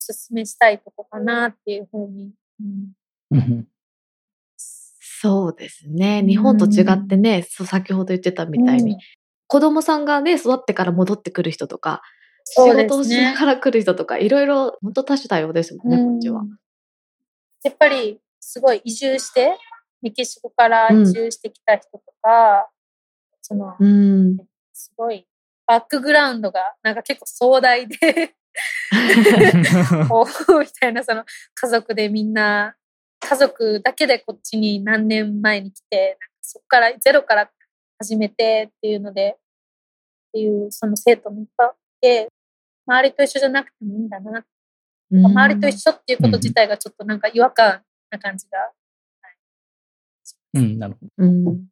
[0.09, 3.67] おすすめしたいとこかなっていうふうに、うん、うん。
[4.57, 6.23] そうですね。
[6.23, 8.99] 日本と違ってね、そう先ほど言ってたみたいに、うん。
[9.47, 12.01] 子供さんがね、育ってから戻ってくる人とか、
[12.45, 16.41] 仕事をしながら来る人とか、いろいろ本当多種多様ですもんね、こっちは。
[16.41, 16.43] う。
[16.45, 16.57] ん
[17.63, 19.57] やっぱりすごい移住して
[20.01, 22.69] メキシコから移住してきた人とか、
[23.41, 24.37] そのうん。
[24.73, 25.27] すごい
[25.67, 28.35] バックグラウンドがなんか結構壮大で
[30.09, 31.23] こうみたいなその
[31.55, 32.75] 家族でみんな
[33.19, 37.51] 家族だけでこっちに何年前に来てなんかそこからゼロから
[37.99, 39.39] 始めてっていうのでっ
[40.33, 42.29] ていうその生徒もいっぱいいて
[42.87, 44.43] 周りと一緒じゃなくてもいいんだな、
[45.11, 48.71] 周りと一緒っていうこと自体がちょっとなんか違和感な感じが、
[50.53, 51.11] うん、なるほど。
[51.17, 51.67] うん。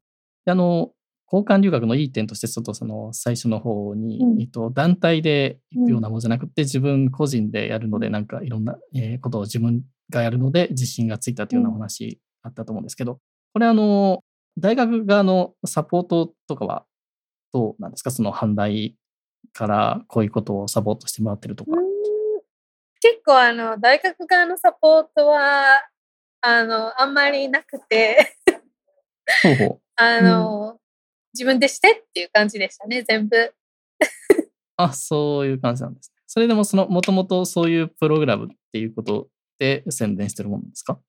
[0.46, 0.92] あの、
[1.32, 4.42] 交換留学のいい点として、ちょっとその最初の方に、うん。
[4.42, 13.20] えっと、団体で行くようなものじゃなくて、自分個人でやるので、なんかいろんな、えーことを自分がやるので、自信がついたというようなお話あったと思うんですけど、
[13.54, 14.24] これあの、
[14.58, 16.86] 大学側のサポートとかは
[17.54, 18.12] どうなんですか？
[18.12, 18.96] その反対
[19.54, 21.72] からこういうことをサポートしてもらってるとか。
[23.02, 25.66] 結構あの大学側のサポートは
[26.42, 28.36] あのあんまりなくて。
[29.44, 29.82] ほうほう。
[29.98, 30.80] あの、
[31.38, 33.54] 自分でしてっていう感じでしたね全部。
[34.76, 36.22] あ、そういう感じなんですね。
[36.28, 39.28] それでもその、もともとそういうプログラムっていうこと
[39.60, 41.00] で宣伝してるものですか？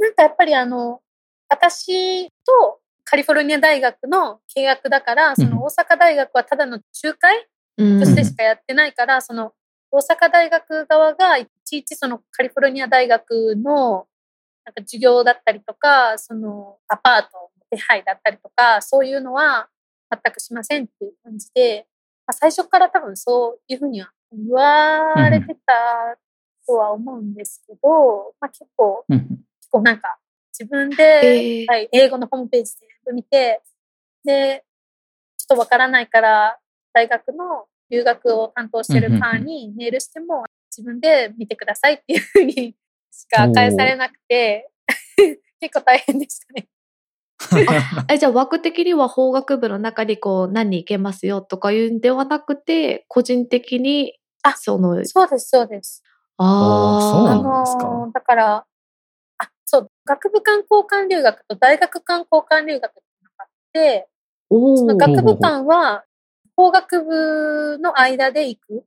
[0.00, 1.00] なんかやっぱりあの
[1.48, 9.52] 私とカリフォルニア大学の契約だからその大阪大学はただの仲介うんとしてしかやってないから、その
[9.90, 14.06] 大阪大学側がいちいちそのカリフォルニア大学の
[14.64, 19.68] なんか授業だったりとか、そのアパートの手配だったりとか、そういうのは
[20.10, 21.86] 全くしませんっていう感じで、
[22.26, 26.18] まあ、最初から多分そういうふうには言われてた
[26.66, 29.18] とは思うんですけど、まあ結構、うん
[29.68, 30.16] 結構なんか
[30.58, 31.66] 自分で、えー。
[31.68, 32.72] はい、英語のホームページ
[33.04, 33.60] で見て、
[34.24, 34.64] で、
[35.36, 36.58] ちょっとわからないから、
[36.92, 42.74] 大学の留学を担当してる班にメールしても、自分で見てくださいっていうふうに
[43.10, 44.70] しか返されなくて、
[45.60, 46.66] 結構大変でしたね。
[48.10, 56.02] えじゃあ枠的には法学部の中にこう何人行けますよとかいうんではなくて個人的にあその、そうです、そうです。
[56.38, 58.66] そうあなんですかのーだから、
[59.38, 63.00] あ、そう、学部間交換留学と大学間交換留学って
[63.38, 64.08] あって、
[64.48, 66.04] その学部間は
[66.56, 68.84] 工学部の間で行く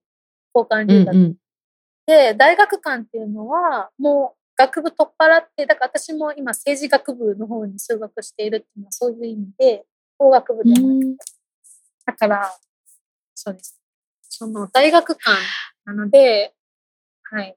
[0.56, 1.36] 交換う留学んうん。
[2.06, 9.86] で、大学間っていうのはもう学部取っ払って、だから私も今政治学部の方に数学しているっていうのはそういう意味で、
[10.18, 11.18] 工学部ではなくてうん
[12.06, 12.52] だから、
[13.36, 13.80] そうです。
[14.30, 15.36] その大学間
[15.86, 16.54] なので、
[17.24, 17.56] はい。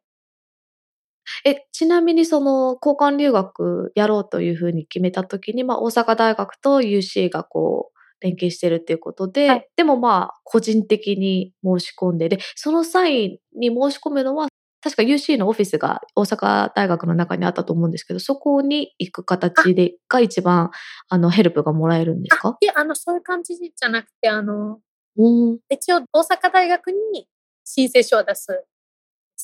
[1.44, 14.48] え、ちなみにその交換留学やろうというふうに決めたときに、まあ大阪大学と UC がこう連携してるっていうことで、はいでもまあ個人的に申し込んで、で、その際に申し込むのは、
[14.84, 20.70] 確か UC のオフィスが大阪大学の中にあったと思うんですけど、そこに行く形で、が一番、
[21.08, 22.50] あの、ヘルプがもらえるんですか？
[22.50, 24.80] あ、いや、あの、そういう感じじゃなくて、あの、
[25.16, 25.58] うん。
[25.70, 27.26] 一応大阪大学に
[27.64, 28.64] 申請書を出す。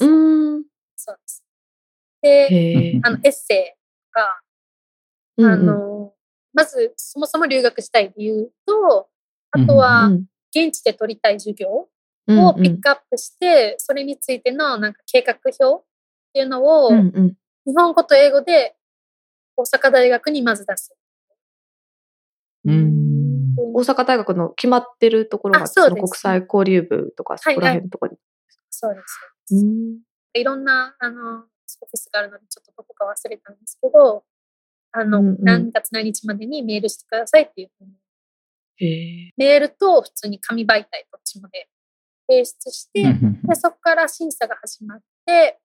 [0.00, 0.07] う
[0.59, 0.64] ん。
[0.96, 1.42] そうです。
[2.22, 3.00] で。
[3.05, 3.79] あの、エッセイ
[4.12, 4.42] とか、
[5.38, 6.14] うんうんあの、
[6.53, 9.09] まず、そもそも留学したい理由と、
[9.53, 10.26] あとうは、ん
[10.57, 11.87] 現地で取りたい授業うん
[12.38, 15.87] をピックアップして、それについてのなんか計画表っ
[16.33, 18.77] ていうのを、日本語と英語で
[19.57, 20.95] 大阪大学にまず出す。
[22.64, 23.55] うん。
[23.75, 28.19] 大阪大学の決まってるところが、あその国際交流部とか、そこら辺のところに。
[28.71, 29.01] そうで
[29.49, 29.55] す。
[29.55, 30.01] うん
[30.33, 34.25] いろんな、あの、オフィスがあるので、ちょっとどこか忘れたんですけど、
[34.93, 39.33] あの、うんうん何月何日までにメールしてくださいっていうふうに。
[39.37, 41.69] メールと普通に紙媒体どっちもで
[42.31, 45.59] 提出して、で、そこから審査が始まって、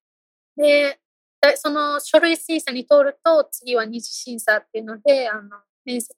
[0.57, 0.99] で、
[1.41, 5.49] だその書類審査に通ると、次は二次審査っていうので、あの、
[5.85, 6.15] 面接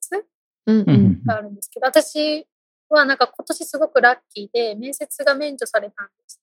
[1.26, 2.46] があるんですけど、私
[2.88, 6.40] はなんか今年すごくラッキーで、面接が免除されたんです。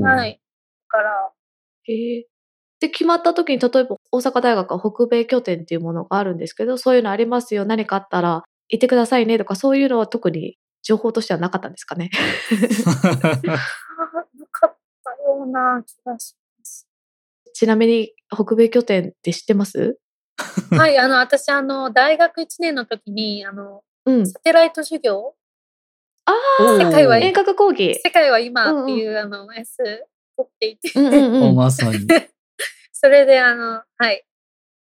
[0.00, 0.32] はい。
[0.34, 1.32] だから、
[1.84, 2.26] へえ。
[2.80, 12.10] で、決まった時に、例えば大阪大学は北米拠点っていうものがあるんですけど、そういうのありますよ、何かあったら言ってくださいねとか、そういうのは特に情報としてはなかったんですかね。
[13.20, 13.56] な
[14.50, 16.88] かったような気がします。
[17.52, 19.98] ちなみに、北米拠点って知ってます？
[20.70, 24.26] はい、あの、私、あの、大学1年の時に、あの、うん。
[24.26, 25.34] サテライト授業、
[26.24, 26.32] あ
[26.78, 27.98] 世界は遠隔講義。
[28.02, 29.76] 世界は今っていう、あの、やつ
[30.36, 31.56] 取っていて、うんうんおうん。
[31.56, 31.98] まさに。
[32.92, 34.24] それで、あの、はい、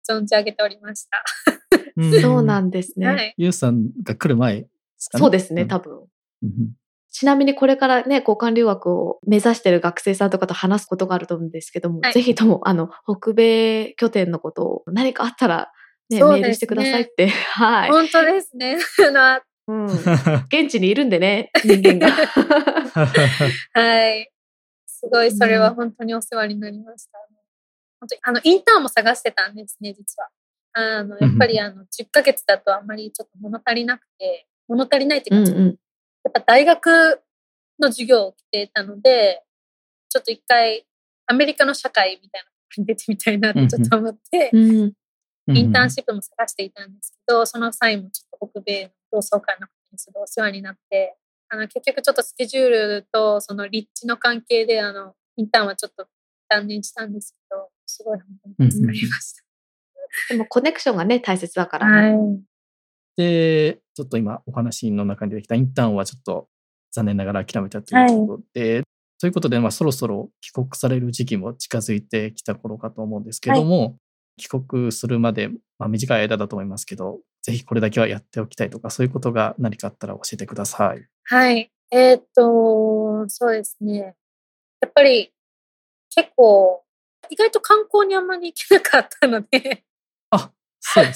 [0.09, 1.25] 存じ上げておりました。
[2.21, 3.07] そうなんんですね。
[3.07, 3.35] はい。
[3.37, 4.67] ゆうさんが来る前
[4.99, 5.21] ですかね。
[5.21, 6.07] そうですね、ん多分。
[6.43, 6.73] うん
[7.11, 15.73] ちなみにこれからね、交換留学を目指している学生さんとかと話すことがあると思うんですけども、はいぜひとも、あの、北米拠点のことを何かあったら、
[16.11, 17.29] ね、ねメールしてくださいって。
[17.57, 17.91] はい。
[17.91, 18.79] 本当ですね。
[19.17, 19.87] あ うん。
[19.87, 22.09] 現地にいるんでね、人間が。
[22.09, 22.15] の、
[23.75, 24.31] はい。
[24.87, 27.19] すごい、それは本当にお世話になりました。
[28.01, 30.29] 本当に、あの、インターンも探してたんですね、実は。
[30.73, 35.67] あの、やっぱり、あの、10ヶ月だとあんまりちょっと物足りなくて、物足りないっていうか、うんうん。
[35.67, 37.23] やっぱ大学
[37.81, 39.43] の授業を来てたので、
[40.09, 40.87] ちょっと一回
[41.27, 44.93] アメリカの社会みたいなのに出てみたいなってちょっと思って、うん。
[45.57, 51.17] インターンシップも探していたんですけど、その際もちょっと北米の同窓会の方にすごいお世話になって、
[51.49, 56.07] あの結局ちょっとスケジュールとその立地の関係であのインターンはちょっと
[56.49, 59.35] 断念したんですけど、すごい本当に助かりまし
[60.29, 61.87] でもコネクションがね、大切だかた。
[61.87, 62.17] らね。
[62.17, 62.41] はい。
[63.19, 66.49] で、ちょっと今お話の中に出てきたインターンはちょっと
[66.93, 68.85] 残念ながら諦めたということで、
[69.21, 73.97] ということで、まあ、そろそろ帰国される時期も近づいてきた頃かと思うんですけども、
[74.37, 75.49] 帰国するまで、
[75.81, 81.05] まあ、短い間だと思いますけど、ぜひこれだけはやっておきたいとか、そういうことが何かあったら教えてください。
[81.25, 81.73] はい。
[81.91, 84.15] えーっと、そうですね。
[84.81, 85.33] やっぱり
[86.15, 86.85] 結構、
[87.31, 89.85] 意外と観光にあんまり行けなかったので。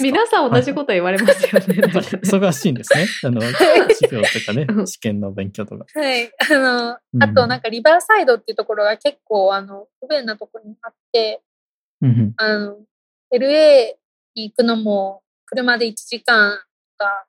[0.01, 1.67] 皆さん同じこと言われますよね。
[1.67, 3.07] 忙しいんですね。
[3.25, 3.41] あの、
[3.89, 5.87] 授業とかねう、ん試験の勉強とか。
[5.95, 6.31] はい。
[6.51, 11.41] あの、うんあとなんかリバーサイドっていうところが結構、あの、不便なところにあって、
[12.01, 12.77] うんうんあの、
[13.33, 13.95] LA
[14.35, 16.59] に行くのも車で1時間
[16.99, 17.27] とか、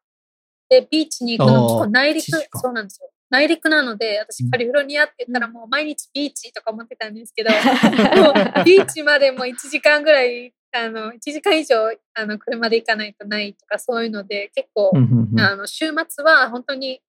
[0.70, 3.10] で、ビーチに行くのあーも内陸1時、間そうなんですよ。
[3.30, 7.50] 内陸なので、私うんカリフォルニアって言ったらもう毎日ビーチとか思ってたんですけど、
[8.22, 11.76] もうビーチまでも1時間ぐらい、あの、1時間以上、
[12.16, 14.92] あの、車で行かないとないとかそういうので、結構、
[15.38, 17.02] あの週末は本当に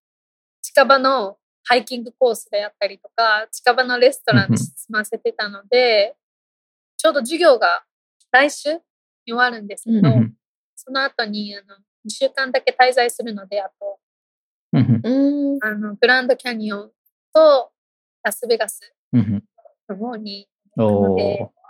[0.61, 6.15] 近場のハイキングコースであったりとか、近場のレストランで済ませてたので、
[6.97, 7.83] ちょうど授業が
[8.31, 8.79] 来週に
[9.27, 10.09] 終わるんですけど、
[10.75, 13.99] その後にあの2週間だけ滞在するので、あと。
[15.63, 16.91] あのグランドキャニオン
[17.33, 17.71] と、
[18.23, 19.43] ラスベガスうん
[19.87, 20.47] の方に
[20.77, 20.85] うん。
[20.85, 21.64] 行くのおでー、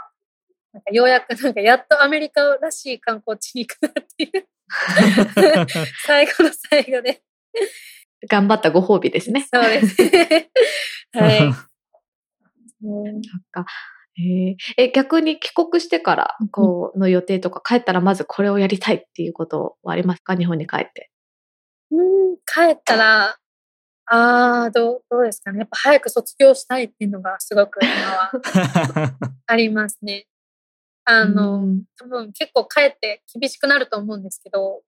[0.76, 4.47] なんかようやくなんかやっとアメリカらしい観光地に行くなっていう
[6.05, 7.21] 最後の最後で。
[8.30, 9.47] 頑張ったご褒美ですね。
[9.53, 9.95] そうです。
[11.13, 11.43] はい。
[12.84, 13.21] うん
[13.51, 13.65] か。
[14.17, 20.36] えーえ、逆に帰国してから、こう、の予定とか、帰ったらまずこれをやりたいっていうことはありますか？
[20.36, 21.09] 日本に帰って。
[21.91, 23.38] うん、帰ったら、
[24.07, 25.59] ああ、どう、どうですかね。
[25.59, 29.13] やっぱ早く卒業したいっていうのがすごく今は
[29.47, 30.28] ありますね。
[31.06, 31.84] あの、うん。
[31.97, 34.82] 多分結構帰って厳しくなると思うんですけど、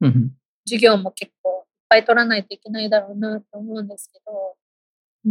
[0.00, 0.32] うん。
[0.66, 4.56] 授業も結構いっぱい取らないといけないだろうなと思うんですけど、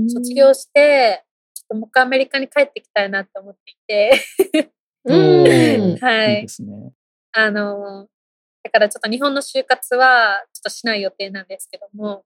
[0.10, 4.72] 卒業して、ちょっともう一回アメリカに帰ってきたいなって思っていて、
[5.06, 6.00] うおんー。
[6.02, 6.36] はい。
[6.36, 6.94] いいですね。
[7.32, 8.08] あの、
[8.64, 12.26] だからちょっと日本の就活はちょっとしない予定なんですけども、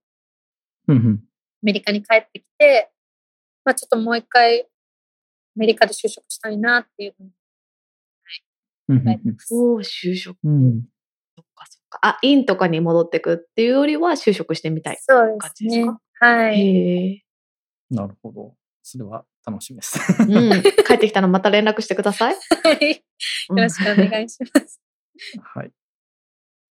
[0.88, 1.24] うんうん。
[1.24, 1.30] ア
[1.64, 2.92] メリカに帰ってきて、
[3.64, 4.66] まあちょっともう一回ア
[5.56, 7.30] メリカで就職したいなっていうふうに
[8.90, 10.38] おー就職。
[10.44, 10.82] うん
[11.36, 12.00] そっかそっか。
[12.02, 14.98] あ、院とかに戻ってくっていうよりは就職してみたい。
[15.02, 15.86] そうですね。
[16.20, 17.24] はい。
[17.90, 18.56] なるほど。
[18.84, 20.00] それは楽しみです。
[20.22, 20.62] うん。
[20.88, 22.36] 帰ってきたらまた連絡してください。
[22.36, 22.92] はい。
[22.92, 24.80] よろしくお願いします。
[25.42, 25.72] はい。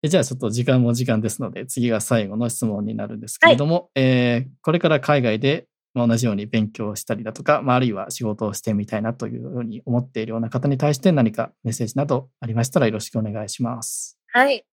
[0.04, 5.68] えじゃあちょっと時間も時間ですので、次が最後の質問になるんですけれども、えーこれから海外で
[5.98, 14.18] まあ同じように勉強したりだとか、まあ、あるいは仕事をしてみたいなというように思っているような方に対して何かメッセージなどありましたらよろしくお願いします。
[14.32, 14.66] はい。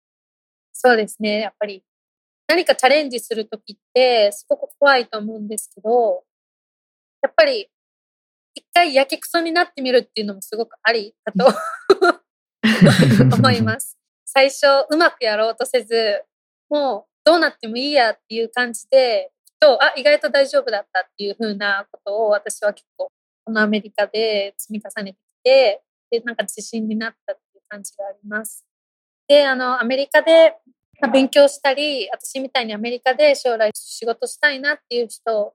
[0.72, 1.40] そうですね。
[1.40, 1.82] やっぱり
[2.46, 6.24] 何かチャレンジするときってすごく怖いと思うんですけど、
[7.22, 7.70] やっぱり
[8.54, 11.52] 一回やけくそになってみるっていうのもすごくありだと
[13.36, 13.98] 思います。
[14.26, 16.22] 最初うまくやろうとせず、
[16.68, 19.30] もうどうなってもいいやっていう感じで、
[19.64, 23.10] とあ、意外と大丈夫だったっていう風なことを私は結構
[23.44, 28.64] このアメリカで積み重ねてきて、で、なんか自信になったっていう感じがあります。
[29.26, 30.56] で、あの、アメリカで
[31.00, 35.54] まあ勉強したり、私みたいにアメリカで将来仕事したいなっていう人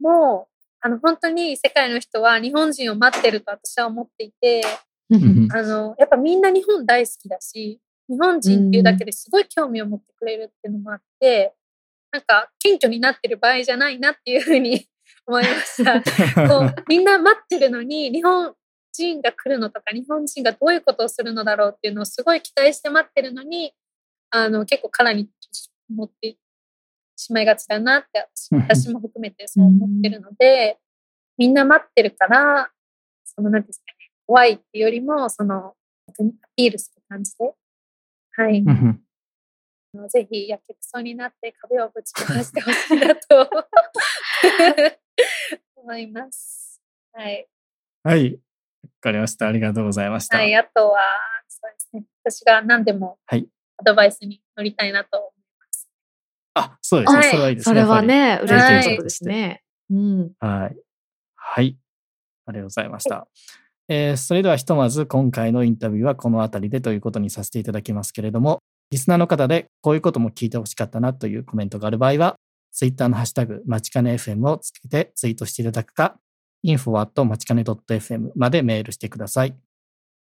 [0.00, 0.48] も、
[0.80, 4.62] あの、本当に世界の人は日本人を待ってると私は思っていて、
[5.10, 11.54] うんあの、やっぱみんな日本大好きだし、日本人っていうだけですごい興味を持ってくれるっていうのもあって、
[12.12, 14.86] なんか謙虚になってる場合じゃないなっていうふうに
[15.26, 16.02] 思いました。
[16.48, 18.54] こうみんな待ってるのに日本
[18.92, 23.74] 人が来るのとか日本人がどういうことをするのだろうっていうのをすごい期待して待ってるのに
[24.30, 25.28] あの結構殻に
[25.88, 26.36] 持って
[27.16, 30.78] しまいがちだなって私も含めてそう思ってるので
[31.36, 32.70] みんな待ってるから
[33.24, 35.74] その何ですかね怖いっていうよりもその
[36.08, 36.12] ア
[36.56, 37.54] ピールする感じで。
[38.32, 38.62] はい。
[39.94, 43.48] のぜひやけくそになって壁をぶち壊してほしいなと
[45.76, 46.80] 思います。
[47.12, 47.48] はい。
[48.02, 48.34] はい。
[48.34, 48.38] わ
[49.00, 49.48] かりました。
[49.48, 50.36] ありがとうございました。
[50.36, 50.54] はい。
[50.54, 51.00] あとは、
[51.48, 52.04] そうですね。
[52.24, 55.88] 私が何でもはいアドバイスに乗りたいなと思います。
[56.54, 57.18] あ、そうですね。
[57.18, 57.70] はいそれはいいですね。
[57.70, 58.40] それはね、
[58.82, 59.62] しいことですね。
[59.90, 60.18] うん。
[60.20, 60.50] やっぱり。
[60.50, 60.76] はい。
[61.36, 61.78] はい。
[62.46, 63.28] ありがとうございました。
[63.88, 68.58] えーそれではひとまず今回のインタビューはこの辺りでということにさせていただきますけれども、
[68.90, 72.36] リスナーの方でこういうことも聞いてほしかったなというコメントがある場合は、
[72.72, 76.16] ツイッターのハッシュタグ、まちかね FM をつけてツイートしていただくか、
[76.64, 79.56] info まちかね .fm までメールしてください。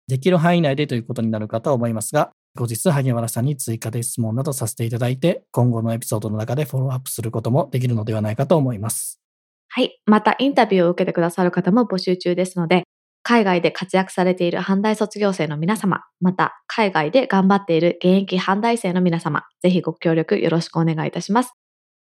[0.09, 9.21] できる範囲内でということになるかと思いますが、後日、萩原さんに追加で質問などさせていただいて、今後のエピソードの中でフォローアップすることもできるのではないかと思います。
[9.69, 10.01] はい。
[10.07, 12.85] また、インタビューを受けてくださる方も募集中ですので、
[13.29, 21.53] 海外で活躍されている阪大卒業生の皆様、また、海外で頑張っている現役阪大生の皆様、ぜひご協力よろしくお願いいたします。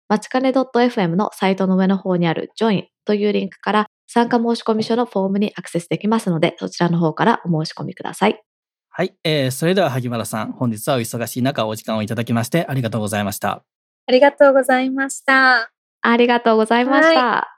[0.09, 8.43] まちかね .fm のサイトの上の方にある Join というリンクから参加申込書のフォームにアクセスできますので、そちらの方からお申し込みください。
[8.89, 13.63] はい、えー、それでは萩原さん、本日はお忙しい中お時間をいただきましてありがとうございました。
[14.07, 15.71] ありがとうございました。
[16.01, 17.52] ありがとうございました。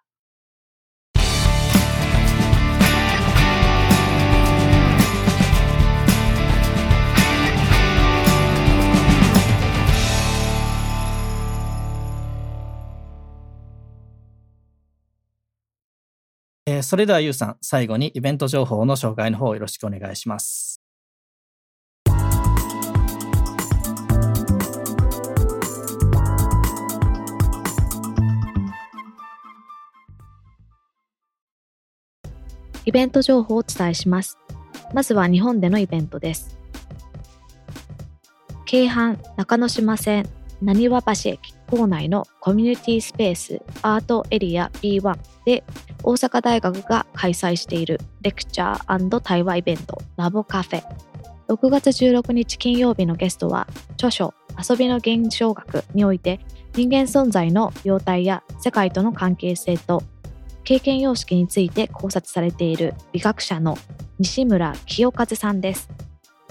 [16.67, 20.81] えーそれではゆうさん、最後にイベント情報の紹介の方よろしくお願いします。
[32.85, 34.39] イベント情報をお伝えします。
[34.93, 36.57] まずは日本でのイベントです。
[38.65, 40.27] 京阪中之島線
[40.63, 45.63] なにわ橋駅校内のコミュニティスペースアートエリア B1 で
[46.03, 50.83] 大阪大学が開催しているレクチャー対話イベントラボカフェ
[51.47, 54.33] 6月16日金曜日のゲストは著書
[54.69, 56.39] 遊びの現象学において
[56.73, 60.03] 人間存在の様態や世界との関係性と
[60.63, 63.77] 経験様式について考察されている美学者の
[64.17, 65.89] 西村清和さんです。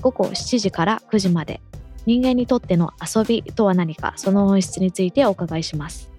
[0.01, 1.61] 午後7時から9時まで
[2.07, 6.11] 人間にとっての遊びとは何かその本質についてお伺いします。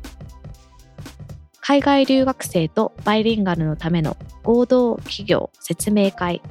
[1.62, 6.42] 海外留学生とバイリンガルのための合同企業説明会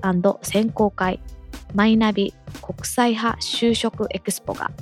[0.43, 1.21] 選考会
[1.73, 4.73] マイナビ国際派就職エクスポが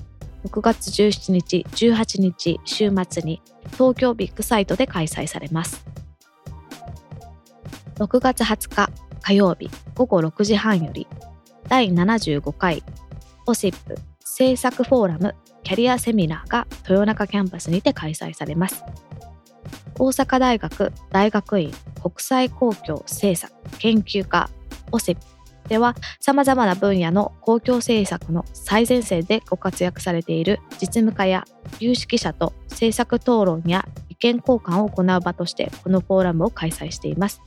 [0.46, 3.42] 6月17日18日週末に
[3.72, 5.84] 東京ビッグサイトで開催されます。
[7.96, 8.90] 6月20日
[9.20, 11.06] 火曜日午後6時半より
[11.68, 12.82] 第75回
[13.46, 13.96] オシップ
[14.34, 18.82] 制作フォーラムキャリアセミナーが豊中キャンパスにて開催されます。
[19.98, 21.70] 大阪大学大学院
[22.02, 24.48] 国際公共政策研究科
[24.90, 25.18] オセ
[25.68, 31.44] では様々な分野の公共政策の最前線でご活躍されている実務家や
[31.78, 37.42] 有識者と政策討論や意見交換を行う場としてこのフォーラムを開催しています。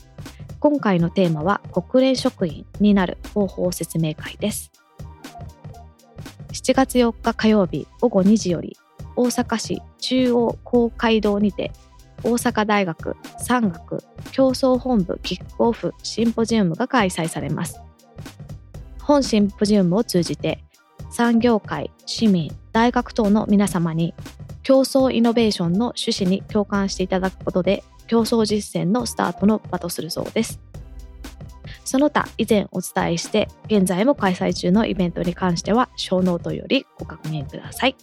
[0.59, 4.71] 今回のテーマは国連職員になる方法説明会です。
[6.55, 8.77] 7月4日火曜日午後2時より
[9.17, 11.73] 大阪市中央公会堂にて
[12.23, 14.01] 大阪大学産学
[14.31, 17.81] 競争本部キックオフシンポジウムが開催されます。
[19.01, 20.63] 本シンポジウムを通じて
[21.11, 24.15] 産業界市民大学等の皆様に
[24.63, 30.61] 競争イノベーションの趣旨に共感していただくことで競争実践のスタートの場とするそうです。
[31.85, 37.95] その他以前お伝えして現在も開催中のイベントに関しては show note よりご確認ください。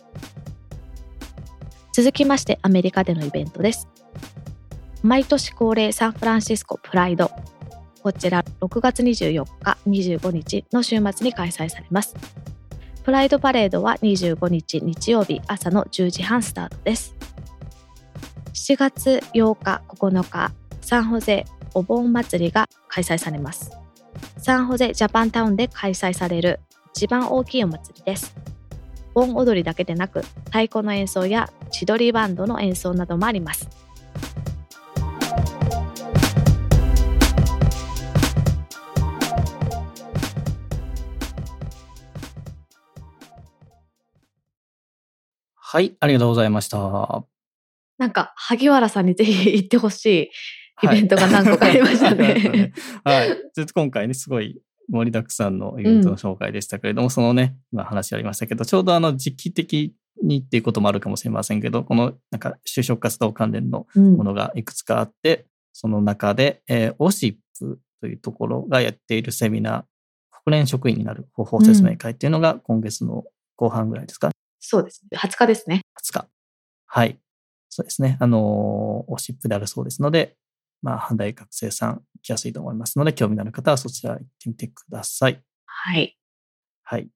[1.92, 3.88] 続きましてアメリカでのイベントです。
[5.02, 7.30] 毎年恒例サンフランシスコプライド。
[8.02, 12.14] こちら6月24日25日の週末に開催されます。
[13.02, 17.16] プライドパレードは25日日曜日朝の10時半スタートです。
[18.54, 21.44] 7月8日9日サンホゼ
[21.74, 23.70] お盆祭りが開催されます。
[24.38, 26.60] サンホゼジャパンタウンで開催される
[26.94, 28.34] 一番大きいお祭りです。
[29.14, 33.68] 盆踊りだけでなく太鼓の演奏や千鳥バンドの演奏などもあります。
[45.72, 47.24] はい、ありがとうございました。
[47.96, 50.30] なんか、萩原さんにぜひ行ってほしい
[50.82, 52.72] イベントが何個かありましたね。
[53.04, 53.28] はい。
[53.54, 69.84] ちょっと今回ね、すごい盛りだくさんのイベントの紹介でしたけれども、うん、そのね、今話ありましたけど、ちょうどあの時期的にっていうこともあるかもしれませんけど、このなんか就職活動関連のものがいくつかあって、うん、その中で、えー、オシップというところがやっているセミナー、
[70.44, 73.24] 国連職員になる方法説明会っていうのが今月の
[73.56, 75.18] 後半ぐらいですか、うん、そうですね。
[75.18, 75.82] 20日ですね。
[76.02, 76.28] 20日。
[76.86, 77.18] はい。
[77.68, 78.18] そうですね。
[78.20, 80.36] あのー、オシップであるそうですので、
[80.82, 85.42] まあ、阪大学生さん来やすいと思いますので、興味のある方はそちら行ってみてください。
[85.64, 86.18] はい。
[86.82, 87.08] はい。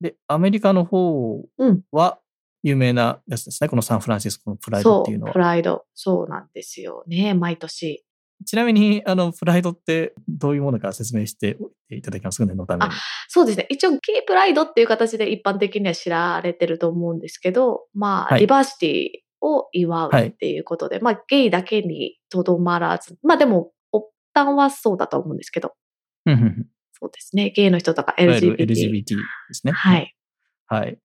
[0.00, 1.44] で、アメリカの方
[1.92, 2.20] は
[2.62, 3.66] 有名なやつですね。
[3.66, 5.32] うん、このサンフランシスコのプライドっていうのは。
[5.32, 5.84] プライド。
[5.94, 7.34] そうなんですよね。
[7.34, 8.04] 毎年。
[8.46, 11.56] ちなみに、あの、プライドってどういうものか説明して
[11.90, 12.92] いただけますかね、のために。
[13.28, 13.66] そうですね。
[13.68, 25.74] 一応、ゲイプライドっていう形で一般的には知られてると思うんですけど、まあ、はい、リバーシティを祝うっていうことで、はい、まあゲイだけにとどまらず、まあでも、発端はそうだと思うんですけど、
[27.00, 28.56] そうですね、ゲイの人とか LGBT。
[28.56, 29.72] LGBT ですね。
[29.72, 30.14] はい。
[30.66, 30.98] はい。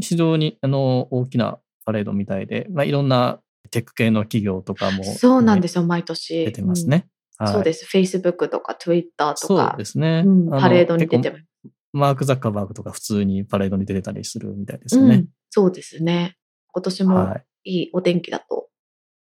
[0.00, 3.40] 非常にあの大きなパレードみたいで、まあ、いろんな
[3.70, 6.44] テック系の企業とかも、ね、そうなんですよ、毎年。
[6.44, 7.06] 出てますね。
[7.06, 7.10] うん
[7.40, 7.86] はい、そうです。
[7.86, 9.70] Facebook とか Twitter とか。
[9.70, 10.24] そうですね。
[10.26, 11.44] うん、パレードに出てます。
[11.92, 15.14] マーク・ザッカーバーグとか普通にパレードに出てたりするみたいですよね。
[15.14, 16.36] うん、そうですね。
[16.72, 18.68] 今年もいいお天気だと、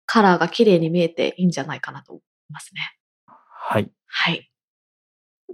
[0.06, 2.80] カラーが綺麗に見えていいんじゃないかなと思いますね。
[3.26, 3.90] はい。
[4.06, 4.50] はい。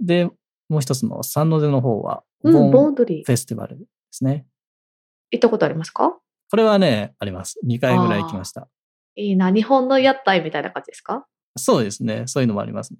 [0.01, 0.25] で、
[0.69, 3.25] もう一つのサンノゼの方は、うん、ボンドリー。
[3.25, 4.45] フェスティバルですね。
[5.31, 6.17] 行ったことありますか？
[6.49, 7.59] これはね、あります。
[7.65, 8.67] 2回ぐらい行きました。
[9.15, 9.51] いいな。
[9.51, 11.25] 日本の屋台みたいな感じですか？
[11.57, 12.23] そうですね。
[12.27, 12.99] そういうのもありますね。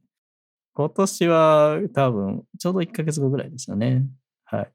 [0.73, 4.05] 今年は多分、ちょうど1ヶ月後ぐらいですよね。
[4.45, 4.71] はい。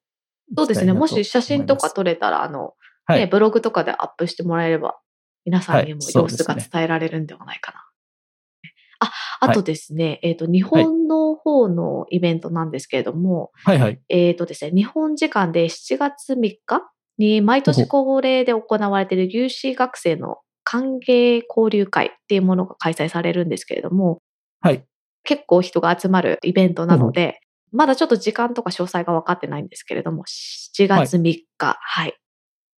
[0.57, 0.93] そうですね。
[0.93, 2.75] もし写真とか撮れたら、あの、
[3.07, 4.99] はい、ブログとかでアップしてもらえれば、
[5.45, 7.79] 皆さんにも様子が伝えられるんではないかな。
[7.79, 14.01] はい、あ、あとですね、はい、えっ、ー、と、日本の方のイベントなんですけれども、はいはい。
[14.09, 24.21] えっ、ー、とですね、日本時間で7月3日に毎年恒例で行われている UC 学生の歓迎交流会っていうものが開催されるんですけれども、
[24.61, 24.85] はい。
[25.25, 27.41] 結構人が集まるイベントなので、
[27.73, 32.15] まだちょっと時間とか詳細が分かってないんですけれども、7月3日、はい。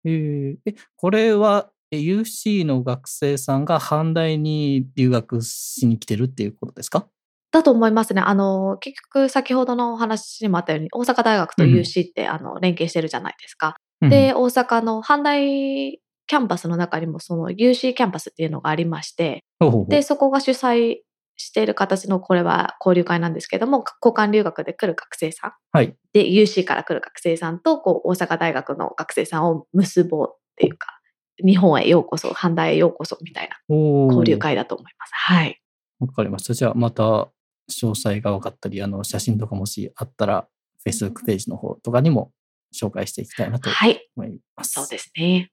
[0.06, 0.56] えー。
[0.70, 7.08] え、これはえ UC の学生さんが阪大に留学しに来てるっていうことですか？
[7.52, 8.20] だと思いますね。
[8.20, 13.76] あの、結局先ほどのお話にもあったように、大阪大学と UC って、あの連携してるじゃないですか。
[14.00, 19.44] で、大阪の阪大キャンパスの中にもその UC キャンパスっていうのがありまして、
[19.88, 19.90] う。
[19.90, 20.96] で、そこが主催
[21.36, 25.52] している形のこれは交流会なんですけども、交換留学で来る学生さん。
[25.72, 25.94] はい。
[26.12, 30.88] で、UC から来る学生さんと、こう、大阪大学の学生さんを結ぼうっていうか、
[31.44, 35.10] 日本へようこそ、阪大へようこそみたいな交流会だと思います。
[35.12, 35.60] はい。
[36.00, 36.54] わかりました。
[36.54, 37.28] じゃあまた詳
[37.94, 40.48] 細が分かったり、あの写真とかもしあったら、
[40.86, 42.32] Facebook ページの方とかにも
[42.74, 44.08] 紹介していきたいなとはい。
[44.16, 44.72] 思います。
[44.72, 45.50] そうですね。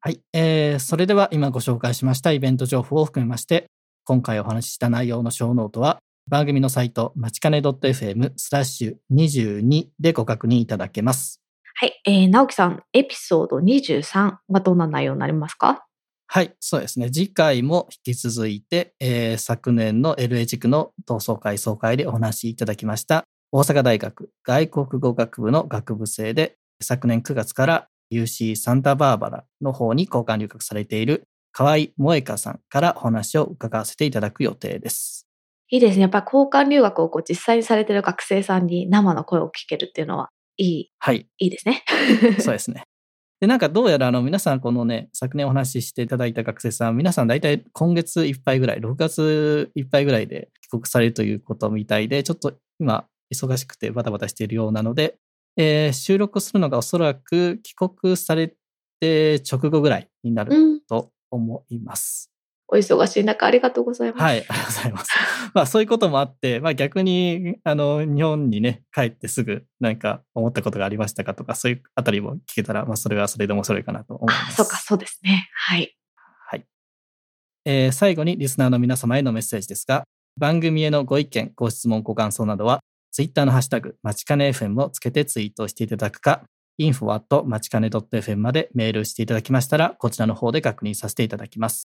[0.00, 0.20] はい。
[0.32, 3.66] えー、それでは今ご紹介しましたイベント情報を含めまして、
[4.10, 11.40] 今回お話しした内容の show note は、番組のサイト、まちかね .fm スラッシュ22でご確認いただけます。
[11.76, 11.92] はい。
[12.04, 15.84] えー、直樹さん、エピソード23はどんな内容になりますか？
[16.26, 17.08] はい、そうですね。
[17.12, 35.26] 次回も引き続いて、えー昨年の LA 地区の同窓会総会でお話しいただきました、大阪大学外国語学部の学部生で、昨年9月から UC サンタバーバラの方に交換留学されている河合萌香さんからお話を伺わせていただく予定です。
[35.70, 36.02] いいですね。
[36.02, 41.84] やっぱり交換留学をこう実際にされてる学生さんに生の声を聞けるっていうのは、いい、はい、いいですね。
[42.40, 42.82] そうですね。
[43.40, 55.16] で、なんかどうやらあの皆さんこのね、昨年お話ししていただいた学生さん、皆さん大体今月いっぱいぐらい、6月いっぱいぐらいで帰国されるということみたいで、ちょっと今忙しくてバタバタしているようなので、
[55.56, 58.54] えー収録するのがおそらく帰国され
[59.00, 60.80] て直後ぐらいになるうん。
[60.82, 62.30] と思います。
[62.72, 64.22] お忙しい中、ありがとうございます。
[64.22, 65.10] はい、ありがとうございます。
[65.54, 74.56] まあそういうこともあって、まあ逆に、あの、日本にね、帰ってすぐ何か思ったことがありましたかとか、そういうあたりも聞けたら、まあそれはそれで面白いかなと思いまあ、す。
[74.56, 75.48] そうか、そうですね。
[75.52, 75.96] はい。
[76.48, 76.66] はい。
[77.64, 80.04] えー最後にリスナーの皆様へのメッセージですが、
[80.36, 86.44] 番組へのご意見、ご質問、ご感想などは、ツイッターのハッシュタグ、まちかね FM をつけてツイートしていただくか、
[86.78, 91.88] info まちかね .fm までメールしていただきましたら、こちらの方で確認させていただきます。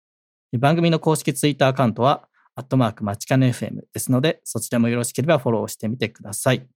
[0.59, 6.67] 番組の公式ツイッターアカウントは、アットマークまちかね FM ですので、そちらもよろしければフォローしてみてください。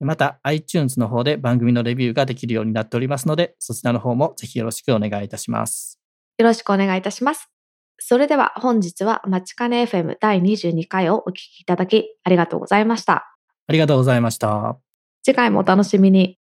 [0.00, 6.00] また、iTunes の方で番組のレビューができるようになっておりますので、そちらの方もぜひよろしくお願いいたします。
[6.38, 7.48] よろしくお願いいたします。
[7.98, 13.34] それでは本日はまちかね FM 第22回をお聞きいただきありがとうございました。
[13.66, 14.76] ありがとうございました。
[15.22, 16.38] 次回もお楽しみに。